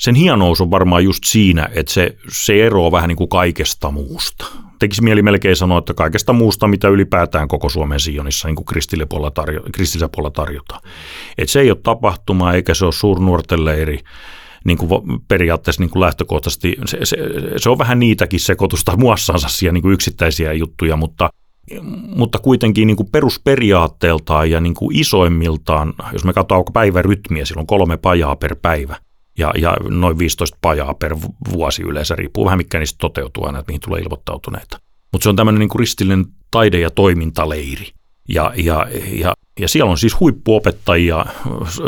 sen 0.00 0.14
hienous 0.14 0.60
on 0.60 0.70
varmaan 0.70 1.04
just 1.04 1.24
siinä, 1.24 1.68
että 1.74 1.92
se, 1.92 2.16
se 2.28 2.66
eroaa 2.66 2.92
vähän 2.92 3.08
niin 3.08 3.16
kuin 3.16 3.28
kaikesta 3.28 3.90
muusta. 3.90 4.46
Tekisi 4.78 5.02
mieli 5.02 5.22
melkein 5.22 5.56
sanoa, 5.56 5.78
että 5.78 5.94
kaikesta 5.94 6.32
muusta, 6.32 6.68
mitä 6.68 6.88
ylipäätään 6.88 7.48
koko 7.48 7.68
Suomen 7.68 8.00
Sionissa 8.00 8.48
niin 8.48 8.64
kristillisellä 8.64 9.30
tarjo, 9.30 9.60
puolella 10.12 10.30
tarjotaan. 10.30 10.80
Että 11.38 11.52
se 11.52 11.60
ei 11.60 11.70
ole 11.70 11.78
tapahtuma 11.82 12.52
eikä 12.52 12.74
se 12.74 12.84
ole 12.84 12.92
suurnuorten 12.92 13.64
leiri 13.64 13.98
niin 14.64 14.78
kuin 14.78 14.88
periaatteessa 15.28 15.82
niin 15.82 15.90
kuin 15.90 16.00
lähtökohtaisesti. 16.00 16.76
Se, 16.84 16.98
se, 17.04 17.16
se 17.56 17.70
on 17.70 17.78
vähän 17.78 17.98
niitäkin 17.98 18.40
sekoitusta 18.40 18.96
muassansa 18.96 19.48
siihen 19.48 19.74
niin 19.74 19.82
kuin 19.82 19.94
yksittäisiä 19.94 20.52
juttuja, 20.52 20.96
mutta 20.96 21.30
mutta 22.16 22.38
kuitenkin 22.38 22.86
niin 22.86 22.96
kuin 22.96 23.10
perusperiaatteeltaan 23.12 24.50
ja 24.50 24.60
niin 24.60 24.74
kuin 24.74 24.96
isoimmiltaan, 24.96 25.94
jos 26.12 26.24
me 26.24 26.32
katsotaan 26.32 26.64
päivärytmiä, 26.72 27.44
silloin 27.44 27.66
kolme 27.66 27.96
pajaa 27.96 28.36
per 28.36 28.56
päivä– 28.62 28.96
ja, 29.40 29.52
ja 29.58 29.76
noin 29.88 30.18
15 30.18 30.58
pajaa 30.60 30.94
per 30.94 31.16
vuosi 31.52 31.82
yleensä, 31.82 32.16
riippuu 32.16 32.44
vähän 32.44 32.58
mikä 32.58 32.78
niistä 32.78 32.98
toteutuu 33.00 33.46
aina, 33.46 33.58
että 33.58 33.70
mihin 33.70 33.80
tulee 33.80 34.00
ilmoittautuneita. 34.00 34.78
Mutta 35.12 35.22
se 35.22 35.28
on 35.28 35.36
tämmöinen 35.36 35.58
niin 35.58 35.78
ristillinen 35.78 36.26
taide- 36.50 36.80
ja 36.80 36.90
toimintaleiri. 36.90 37.86
Ja, 38.28 38.52
ja, 38.56 38.86
ja, 39.12 39.34
ja 39.60 39.68
siellä 39.68 39.90
on 39.90 39.98
siis 39.98 40.20
huippuopettajia 40.20 41.26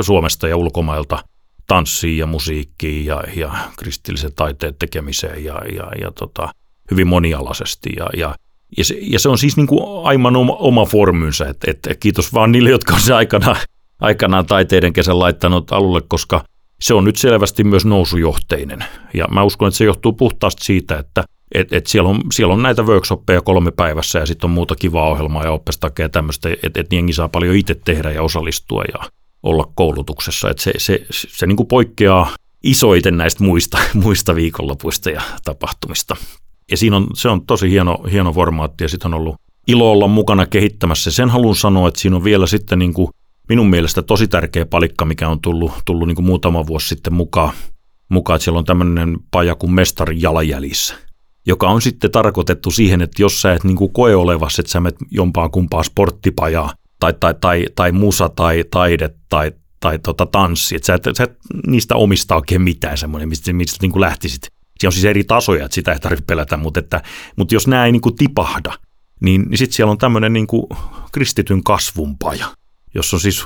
Suomesta 0.01 0.49
ja 0.49 0.57
ulkomailta 0.57 1.25
tanssiin 1.67 2.19
ja 2.19 2.27
musiikkiin 2.27 3.07
ja, 3.07 3.23
ja 3.37 3.53
kristillisen 3.79 4.33
taiteen 4.35 4.75
tekemiseen 4.79 5.45
ja, 5.45 5.61
ja, 5.77 5.91
ja 6.01 6.11
tota, 6.11 6.49
hyvin 6.91 7.07
monialaisesti. 7.07 7.91
Ja, 7.97 8.07
ja, 8.17 8.35
ja, 8.77 8.85
se, 8.85 8.99
ja 9.01 9.19
se 9.19 9.29
on 9.29 9.39
siis 9.39 9.57
niin 9.57 9.67
kuin 9.67 10.07
aivan 10.07 10.37
oma, 10.37 10.53
oma 10.53 10.85
formynsä, 10.85 11.47
että 11.49 11.71
et, 11.71 11.99
kiitos 12.01 12.35
vaan 12.35 12.53
niille, 12.53 12.71
jotka 12.71 12.95
on 12.95 13.01
se 13.01 13.15
aikanaan, 13.15 13.57
aikanaan 14.01 14.47
taiteiden 14.47 14.93
kesän 14.93 15.19
laittanut 15.19 15.73
alulle, 15.73 16.01
koska 16.09 16.45
se 16.83 16.95
on 16.95 17.05
nyt 17.05 17.17
selvästi 17.17 17.65
myös 17.65 17.85
nousujohteinen. 17.85 18.85
Ja 19.15 19.27
mä 19.31 19.43
uskon, 19.43 19.69
että 19.69 19.79
se 19.79 19.85
johtuu 19.85 20.13
puhtaasti 20.13 20.65
siitä, 20.65 20.99
että 20.99 21.25
et, 21.55 21.73
et 21.73 21.87
siellä, 21.87 22.11
on, 22.11 22.21
siellä 22.33 22.55
on 22.55 22.63
näitä 22.63 22.83
workshoppeja 22.83 23.41
kolme 23.41 23.71
päivässä 23.71 24.19
ja 24.19 24.27
sitten 24.27 24.49
on 24.49 24.55
muuta 24.55 24.75
kivaa 24.75 25.09
ohjelmaa 25.09 25.45
ja 25.45 25.53
oppestakia 25.53 26.05
ja 26.05 26.09
tämmöistä, 26.09 26.49
että 26.63 26.81
et 26.81 26.93
jengi 26.93 27.13
saa 27.13 27.29
paljon 27.29 27.57
itse 27.57 27.75
tehdä 27.85 28.11
ja 28.11 28.23
osallistua 28.23 28.85
ja 28.93 29.09
olla 29.43 29.69
koulutuksessa. 29.75 30.51
Et 30.51 30.59
se 30.59 30.73
se, 30.79 31.07
se, 31.11 31.29
se 31.31 31.47
niin 31.47 31.67
poikkeaa 31.69 32.31
isoiten 32.63 33.17
näistä 33.17 33.45
muista, 33.45 33.79
muista 34.05 34.35
viikonlopuista 34.35 35.11
ja 35.11 35.23
tapahtumista. 35.45 36.17
Ja 36.71 36.77
siinä 36.77 36.97
on, 36.97 37.07
se 37.15 37.29
on 37.29 37.47
tosi 37.47 37.71
hieno, 37.71 37.99
hieno 38.11 38.33
formaatti 38.33 38.85
ja 38.85 38.89
sitten 38.89 39.15
on 39.15 39.21
ollut 39.21 39.37
ilo 39.69 39.91
olla 39.91 40.09
mukana 40.09 40.47
kehittämässä. 40.47 41.11
Sen 41.11 41.31
haluan 41.31 41.55
sanoa, 41.55 41.89
että 41.89 42.01
siinä 42.01 42.17
on 42.17 42.25
vielä 42.25 42.47
sitten 42.47 42.79
niin 42.79 42.95
kuin 42.95 43.09
minun 43.49 43.71
mielestä 43.71 44.03
tosi 44.03 44.29
tärkeä 44.29 44.67
palikka, 44.67 45.05
mikä 45.05 45.29
on 45.29 45.41
tullut, 45.41 45.73
tullut 45.85 46.09
niin 46.09 46.17
kuin 46.17 46.27
muutama 46.27 46.67
vuosi 46.67 46.89
sitten 46.89 47.13
mukaan, 47.13 47.53
mukaan, 48.09 48.35
että 48.37 48.45
siellä 48.45 48.59
on 48.59 48.65
tämmöinen 48.65 49.19
paja 49.31 49.55
kuin 49.55 49.73
Mestarin 49.73 50.23
jalanjäljissä, 50.23 50.95
joka 51.47 51.71
on 51.71 51.83
sitten 51.83 52.11
tarkoitettu 52.11 52.71
siihen, 52.71 53.03
että 53.03 53.23
jos 53.23 53.43
sä 53.43 53.53
et 53.53 53.65
niin 53.65 53.77
kuin 53.77 53.93
koe 53.93 54.15
olevas, 54.15 54.59
että 54.59 54.73
sä 54.73 54.81
menet 54.81 54.99
jompaan 55.11 55.51
kumpaan 55.51 55.85
sporttipajaa, 55.85 56.75
tai, 57.01 57.15
tai, 57.21 57.35
tai, 57.41 57.67
tai 57.75 57.93
musa 57.93 58.29
tai 58.29 58.65
taide 58.71 59.11
tai, 59.29 59.53
tai 59.81 59.99
tota 59.99 60.27
tanssi, 60.27 60.77
että 60.77 60.87
sä 60.87 60.95
et, 60.95 61.17
sä 61.17 61.25
et 61.25 61.37
niistä 61.67 61.95
omista 61.95 62.37
oikein 62.37 62.63
mitään 62.63 62.99
semmoinen, 62.99 63.29
mistä, 63.29 63.53
mistä 63.53 63.79
niin 63.83 63.93
kuin 63.93 64.01
lähtisit. 64.01 64.43
Siinä 64.43 64.89
on 64.89 64.93
siis 64.93 65.05
eri 65.05 65.25
tasoja, 65.25 65.65
että 65.65 65.75
sitä 65.75 65.93
ei 65.93 65.99
tarvitse 65.99 66.25
pelätä, 66.25 66.57
mutta, 66.57 66.81
että, 66.81 67.03
mutta 67.37 67.55
jos 67.55 67.67
nämä 67.67 67.87
ei 67.87 67.93
niin 67.93 68.03
kuin 68.03 68.17
tipahda, 68.17 68.73
niin, 69.21 69.43
niin 69.49 69.59
sitten 69.59 69.77
siellä 69.77 69.91
on 69.91 69.99
tämmöinen 69.99 70.33
niin 70.33 70.47
kuin 70.47 70.67
kristityn 71.13 71.65
kasvunpaja, 71.65 72.47
jossa 72.95 73.17
on 73.17 73.21
siis 73.21 73.45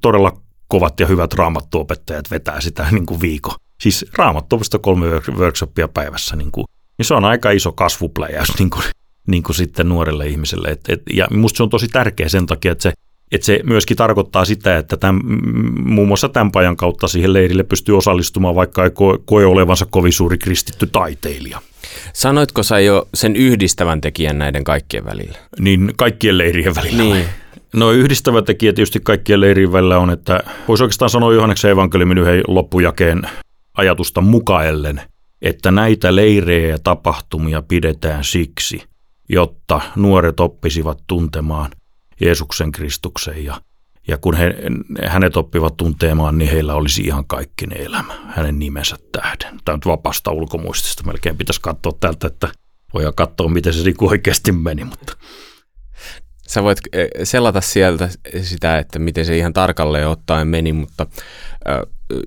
todella 0.00 0.40
kovat 0.68 1.00
ja 1.00 1.06
hyvät 1.06 1.34
raamattuopettajat 1.34 2.30
vetää 2.30 2.60
sitä 2.60 2.86
niin 2.92 3.06
kuin 3.06 3.20
viikon. 3.20 3.54
Siis 3.80 4.06
raamattuopista 4.16 4.78
kolme 4.78 5.06
workshopia 5.30 5.88
päivässä, 5.88 6.36
niin, 6.36 6.52
kuin, 6.52 6.64
niin 6.98 7.06
se 7.06 7.14
on 7.14 7.24
aika 7.24 7.50
iso 7.50 7.72
kasvupläjäys 7.72 8.58
niin 8.58 8.70
kuin, 8.70 8.84
niin 9.30 9.42
kuin 9.42 9.56
sitten 9.56 9.88
nuorelle 9.88 10.26
ihmiselle. 10.26 10.68
Et, 10.68 10.80
et, 10.88 11.02
ja 11.12 11.28
musta 11.30 11.56
se 11.56 11.62
on 11.62 11.70
tosi 11.70 11.88
tärkeä 11.88 12.28
sen 12.28 12.46
takia, 12.46 12.72
että 12.72 12.82
se, 12.82 12.92
että 13.32 13.44
se 13.44 13.60
myöskin 13.64 13.96
tarkoittaa 13.96 14.44
sitä, 14.44 14.78
että 14.78 14.96
tämän, 14.96 15.20
muun 15.84 16.08
muassa 16.08 16.28
tämän 16.28 16.52
pajan 16.52 16.76
kautta 16.76 17.08
siihen 17.08 17.32
leirille 17.32 17.64
pystyy 17.64 17.96
osallistumaan, 17.96 18.54
vaikka 18.54 18.84
ei 18.84 18.90
koe, 18.90 19.18
koe 19.24 19.46
olevansa 19.46 19.86
kovin 19.90 20.12
suuri 20.12 20.38
kristitty 20.38 20.86
taiteilija. 20.86 21.60
Sanoitko 22.12 22.62
sä 22.62 22.80
jo 22.80 23.08
sen 23.14 23.36
yhdistävän 23.36 24.00
tekijän 24.00 24.38
näiden 24.38 24.64
kaikkien 24.64 25.04
välillä? 25.04 25.38
Niin 25.58 25.92
kaikkien 25.96 26.38
leirien 26.38 26.74
välillä. 26.74 27.02
Niin. 27.02 27.24
No 27.74 27.90
yhdistävä 27.90 28.42
tekijä 28.42 28.72
tietysti 28.72 29.00
kaikkien 29.00 29.40
leirien 29.40 29.72
välillä 29.72 29.98
on, 29.98 30.10
että 30.10 30.40
voisi 30.68 30.84
oikeastaan 30.84 31.10
sanoa 31.10 31.34
Johanneksen 31.34 31.70
evankeliumin 31.70 32.18
yhden 32.18 32.42
loppujakeen 32.48 33.22
ajatusta 33.74 34.20
mukaellen, 34.20 35.00
että 35.42 35.70
näitä 35.70 36.16
leirejä 36.16 36.68
ja 36.68 36.78
tapahtumia 36.78 37.62
pidetään 37.62 38.24
siksi, 38.24 38.82
jotta 39.28 39.80
nuoret 39.96 40.40
oppisivat 40.40 40.98
tuntemaan 41.06 41.70
Jeesuksen 42.20 42.72
Kristuksen 42.72 43.44
ja, 43.44 43.60
ja 44.08 44.18
kun 44.18 44.34
he, 44.34 44.54
hänet 45.06 45.36
oppivat 45.36 45.76
tuntemaan, 45.76 46.38
niin 46.38 46.50
heillä 46.50 46.74
olisi 46.74 47.02
ihan 47.02 47.26
kaikkinen 47.26 47.80
elämä 47.80 48.14
hänen 48.26 48.58
nimensä 48.58 48.96
tähden. 49.12 49.60
Tämä 49.64 49.74
on 49.74 49.80
vapaasta 49.86 50.30
ulkomuistista. 50.30 51.02
Melkein 51.06 51.36
pitäisi 51.36 51.60
katsoa 51.60 51.92
tältä, 52.00 52.26
että 52.26 52.48
voidaan 52.94 53.14
katsoa, 53.14 53.48
miten 53.48 53.72
se 53.72 53.84
niinku 53.84 54.08
oikeasti 54.08 54.52
meni, 54.52 54.84
mutta 54.84 55.16
Sä 56.48 56.62
voit 56.62 56.78
eh, 56.92 57.08
selata 57.22 57.60
sieltä 57.60 58.08
sitä, 58.42 58.78
että 58.78 58.98
miten 58.98 59.24
se 59.24 59.36
ihan 59.36 59.52
tarkalleen 59.52 60.08
ottaen 60.08 60.48
meni, 60.48 60.72
mutta 60.72 61.06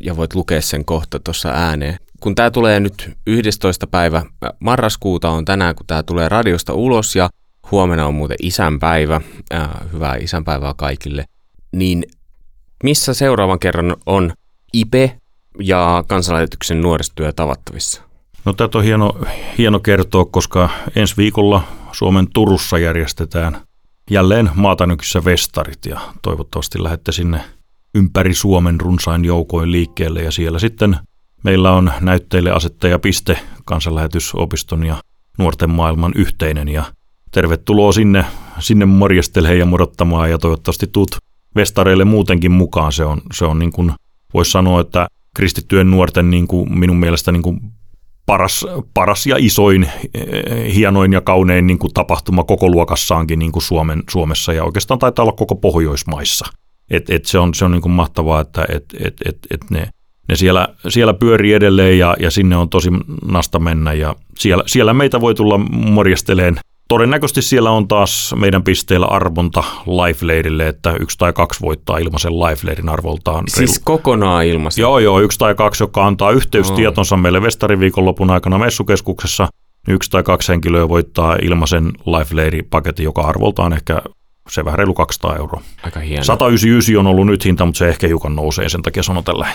ja 0.02 0.18
voit 0.18 0.36
lukea 0.36 0.62
sen 0.62 0.86
kohta 0.86 1.20
tuossa 1.20 1.50
ääneen. 1.50 1.98
Kun 2.20 2.36
tämä 2.36 2.52
tulee 2.52 2.80
nyt 2.80 3.12
11. 3.28 3.88
päivä 3.88 4.24
marraskuuta 4.60 5.30
on 5.30 5.46
tänään, 5.46 5.76
kun 5.76 5.86
tämä 5.86 6.04
tulee 6.04 6.30
radiosta 6.30 6.74
ulos 6.74 7.16
ja 7.16 7.30
huomenna 7.72 8.06
on 8.06 8.14
muuten 8.14 8.38
isänpäivä, 8.42 9.22
hyvää 9.94 10.16
isänpäivää 10.16 10.74
kaikille, 10.78 11.26
niin 11.72 12.04
missä 12.84 13.14
seuraavan 13.14 13.60
kerran 13.60 13.96
on 14.06 14.34
IPE 14.74 15.18
ja 15.60 16.04
kansanlähetyksen 16.08 16.82
nuorisotyö 16.82 17.32
tavattavissa? 17.32 18.02
No 18.46 18.54
tätä 18.54 18.78
on 18.78 18.84
hieno, 18.84 19.18
hieno 19.58 19.80
kertoa, 19.80 20.26
koska 20.26 20.70
ensi 20.96 21.18
viikolla 21.18 21.64
Suomen 21.92 22.28
Turussa 22.34 22.78
järjestetään 22.78 23.62
jälleen 24.12 24.50
maatanykyssä 24.56 25.26
vestarit 25.26 25.86
ja 25.86 26.00
toivottavasti 26.22 26.84
lähette 26.84 27.12
sinne 27.12 27.42
ympäri 27.96 28.34
Suomen 28.34 28.82
runsain 28.82 29.26
joukoin 29.26 29.72
liikkeelle 29.72 30.22
ja 30.22 30.32
siellä 30.32 30.60
sitten 30.60 30.98
meillä 31.44 31.72
on 31.72 31.92
näytteille 32.02 32.52
asettaja 32.52 33.00
piste 33.00 33.40
kansanlähetysopiston 33.66 34.86
ja 34.86 34.96
nuorten 35.38 35.70
maailman 35.70 36.12
yhteinen 36.16 36.68
ja 36.68 36.84
tervetuloa 37.32 37.92
sinne, 37.92 38.26
sinne 38.60 38.86
morjestelee 38.86 39.56
ja 39.56 39.66
modottamaan 39.66 40.30
ja 40.30 40.38
toivottavasti 40.38 40.88
tuut 40.88 41.16
vestareille 41.56 42.06
muutenkin 42.06 42.52
mukaan. 42.52 42.92
Se 42.92 43.06
on, 43.06 43.22
se 43.34 43.46
on 43.46 43.60
niin 43.60 43.72
kuin, 43.72 43.92
voisi 44.34 44.52
sanoa, 44.52 44.82
että 44.82 45.08
kristittyjen 45.36 45.92
nuorten 45.92 46.30
niin 46.30 46.48
kuin 46.48 46.80
minun 46.80 46.98
mielestä 46.98 47.32
niin 47.32 47.44
kuin 47.44 47.60
paras, 48.26 48.66
paras 48.94 49.28
ja 49.28 49.36
isoin, 49.40 49.84
eh, 50.14 50.76
hienoin 50.76 51.14
ja 51.14 51.22
kaunein 51.22 51.68
niin 51.68 51.80
kuin 51.80 51.94
tapahtuma 51.94 52.44
koko 52.44 52.70
luokassaankin 52.70 53.40
niin 53.40 53.52
kuin 53.52 53.64
Suomen, 53.64 54.04
Suomessa 54.10 54.54
ja 54.54 54.64
oikeastaan 54.64 55.00
taitaa 55.00 55.24
olla 55.24 55.34
koko 55.34 55.56
Pohjoismaissa. 55.56 56.46
Et, 56.92 57.10
et 57.10 57.26
se 57.26 57.40
on, 57.40 57.54
se 57.54 57.66
on 57.66 57.72
niin 57.72 57.82
kuin 57.82 57.92
mahtavaa, 57.92 58.42
että 58.42 58.66
et, 58.70 58.86
et, 59.00 59.14
et, 59.26 59.38
et 59.52 59.70
ne, 59.70 59.88
ne 60.30 60.36
siellä, 60.36 60.68
siellä 60.88 61.14
pyörii 61.14 61.54
edelleen 61.54 62.00
ja, 62.00 62.16
ja 62.20 62.32
sinne 62.32 62.58
on 62.58 62.70
tosi 62.70 62.90
nasta 63.26 63.60
mennä 63.60 63.94
ja 63.94 64.16
siellä, 64.40 64.64
siellä 64.68 64.94
meitä 64.94 65.22
voi 65.22 65.36
tulla 65.36 65.58
morjasteleen 65.72 66.60
Todennäköisesti 66.92 67.42
siellä 67.42 67.72
on 67.72 67.88
taas 67.88 68.36
meidän 68.40 68.64
pisteellä 68.64 69.06
arvonta 69.06 69.64
life 69.86 70.68
että 70.68 70.96
yksi 71.00 71.18
tai 71.18 71.34
kaksi 71.34 71.62
voittaa 71.62 71.98
ilmaisen 71.98 72.40
life 72.40 72.92
arvoltaan. 72.92 73.44
Siis 73.48 73.72
reilu. 73.72 73.82
kokonaan 73.84 74.46
ilmaisen? 74.46 74.82
Joo, 74.82 75.00
joo, 75.00 75.20
yksi 75.20 75.40
tai 75.40 75.56
kaksi, 75.56 75.84
joka 75.84 76.08
antaa 76.08 76.32
yhteystietonsa 76.32 77.16
oh. 77.16 77.22
meille 77.22 77.42
Vestariviikonlopun 77.42 78.32
aikana 78.32 78.58
messukeskuksessa. 78.58 79.48
Yksi 79.88 80.10
tai 80.10 80.24
kaksi 80.24 80.52
henkilöä 80.52 80.90
voittaa 80.90 81.38
ilmaisen 81.42 81.86
life 81.86 82.64
paketin, 82.70 83.04
joka 83.04 83.22
arvoltaan 83.22 83.74
ehkä 83.74 84.02
se 84.50 84.66
vähän 84.66 84.80
reilu 84.80 84.94
200 84.94 85.36
euroa. 85.38 85.62
Aika 85.84 86.00
hieno. 86.00 86.24
199 86.24 87.00
on 87.00 87.08
ollut 87.08 87.28
nyt 87.28 87.46
hinta, 87.46 87.66
mutta 87.66 87.80
se 87.80 87.90
ehkä 87.90 88.08
hiukan 88.08 88.36
nousee, 88.36 88.70
sen 88.70 88.82
takia 88.82 89.04
sanon 89.04 89.24
tällä. 89.24 89.48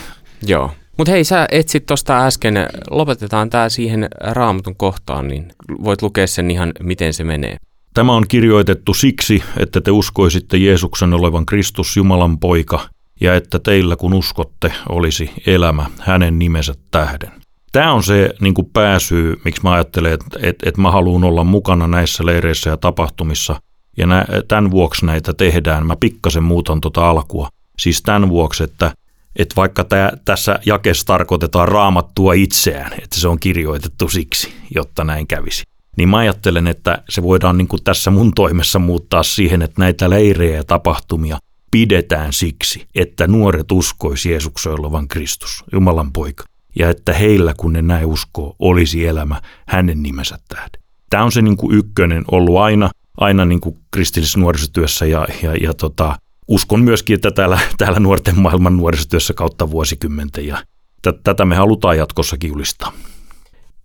Joo. 0.46 0.70
Mutta 0.98 1.12
hei, 1.12 1.24
sä 1.24 1.46
etsit 1.50 1.86
tuosta 1.86 2.26
äsken, 2.26 2.54
lopetetaan 2.90 3.50
tämä 3.50 3.68
siihen 3.68 4.08
raamatun 4.20 4.76
kohtaan, 4.76 5.28
niin 5.28 5.52
voit 5.84 6.02
lukea 6.02 6.26
sen 6.26 6.50
ihan, 6.50 6.72
miten 6.80 7.12
se 7.12 7.24
menee. 7.24 7.56
Tämä 7.94 8.12
on 8.12 8.28
kirjoitettu 8.28 8.94
siksi, 8.94 9.42
että 9.56 9.80
te 9.80 9.90
uskoisitte 9.90 10.56
Jeesuksen 10.56 11.14
olevan 11.14 11.46
Kristus 11.46 11.96
Jumalan 11.96 12.38
poika, 12.38 12.80
ja 13.20 13.34
että 13.34 13.58
teillä 13.58 13.96
kun 13.96 14.14
uskotte 14.14 14.72
olisi 14.88 15.30
elämä 15.46 15.86
hänen 16.00 16.38
nimensä 16.38 16.74
tähden. 16.90 17.32
Tämä 17.72 17.92
on 17.92 18.02
se 18.02 18.30
niin 18.40 18.54
kuin 18.54 18.70
pääsyy, 18.72 19.40
miksi 19.44 19.62
mä 19.62 19.72
ajattelen, 19.72 20.12
että, 20.12 20.38
että, 20.42 20.68
että 20.68 20.80
mä 20.80 20.90
haluan 20.90 21.24
olla 21.24 21.44
mukana 21.44 21.86
näissä 21.86 22.26
leireissä 22.26 22.70
ja 22.70 22.76
tapahtumissa, 22.76 23.60
ja 23.96 24.06
nä, 24.06 24.26
tämän 24.48 24.70
vuoksi 24.70 25.06
näitä 25.06 25.34
tehdään. 25.34 25.86
Mä 25.86 25.96
pikkasen 25.96 26.42
muutan 26.42 26.80
tuota 26.80 27.10
alkua. 27.10 27.48
Siis 27.78 28.02
tämän 28.02 28.28
vuoksi, 28.28 28.64
että 28.64 28.92
että 29.36 29.56
vaikka 29.56 29.84
tää, 29.84 30.12
tässä 30.24 30.58
jakessa 30.66 31.06
tarkoitetaan 31.06 31.68
raamattua 31.68 32.32
itseään, 32.32 32.92
että 32.92 33.20
se 33.20 33.28
on 33.28 33.40
kirjoitettu 33.40 34.08
siksi, 34.08 34.52
jotta 34.74 35.04
näin 35.04 35.26
kävisi. 35.26 35.64
Niin 35.96 36.08
mä 36.08 36.16
ajattelen, 36.16 36.66
että 36.66 37.02
se 37.08 37.22
voidaan 37.22 37.58
niin 37.58 37.68
kuin 37.68 37.84
tässä 37.84 38.10
mun 38.10 38.32
toimessa 38.34 38.78
muuttaa 38.78 39.22
siihen, 39.22 39.62
että 39.62 39.80
näitä 39.80 40.10
leirejä 40.10 40.56
ja 40.56 40.64
tapahtumia 40.64 41.38
pidetään 41.70 42.32
siksi, 42.32 42.86
että 42.94 43.26
nuoret 43.26 43.72
uskoisi 43.72 44.30
Jeesuksen 44.30 44.72
olevan 44.72 45.08
Kristus, 45.08 45.64
Jumalan 45.72 46.12
poika, 46.12 46.44
ja 46.78 46.90
että 46.90 47.12
heillä, 47.12 47.54
kun 47.56 47.72
ne 47.72 47.82
näin 47.82 48.06
uskoo, 48.06 48.56
olisi 48.58 49.06
elämä 49.06 49.42
hänen 49.66 50.02
nimensä 50.02 50.38
tähden. 50.48 50.82
Tämä 51.10 51.24
on 51.24 51.32
se 51.32 51.42
niin 51.42 51.56
kuin 51.56 51.78
ykkönen 51.78 52.24
ollut 52.30 52.58
aina, 52.58 52.90
aina 53.16 53.44
niin 53.44 53.60
kuin 53.60 53.78
kristillisessä 53.90 54.40
nuorisotyössä 54.40 55.06
ja, 55.06 55.26
ja, 55.42 55.56
ja 55.56 55.74
tota, 55.74 56.18
uskon 56.48 56.82
myöskin, 56.82 57.14
että 57.14 57.30
täällä, 57.30 57.58
täällä 57.78 58.00
nuorten 58.00 58.40
maailman 58.40 58.76
nuorisotyössä 58.76 59.34
kautta 59.34 59.70
vuosikymmenten 59.70 60.46
ja 60.46 60.58
t- 61.02 61.22
tätä 61.24 61.44
me 61.44 61.54
halutaan 61.56 61.98
jatkossakin 61.98 62.50
julistaa. 62.50 62.92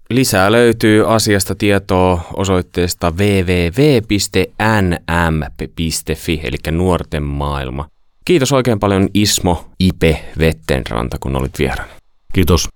Lisää 0.09 0.51
löytyy 0.51 1.13
asiasta 1.13 1.55
tietoa 1.55 2.21
osoitteesta 2.33 3.11
www.nm.fi, 3.11 4.11
eli 6.43 6.57
nuorten 6.71 7.23
maailma. 7.23 7.87
Kiitos 8.25 8.51
oikein 8.51 8.79
paljon 8.79 9.09
Ismo 9.13 9.71
Ipe 9.79 10.25
Vettenranta, 10.39 11.17
kun 11.19 11.35
olit 11.35 11.59
vieraana. 11.59 11.91
Kiitos. 12.33 12.69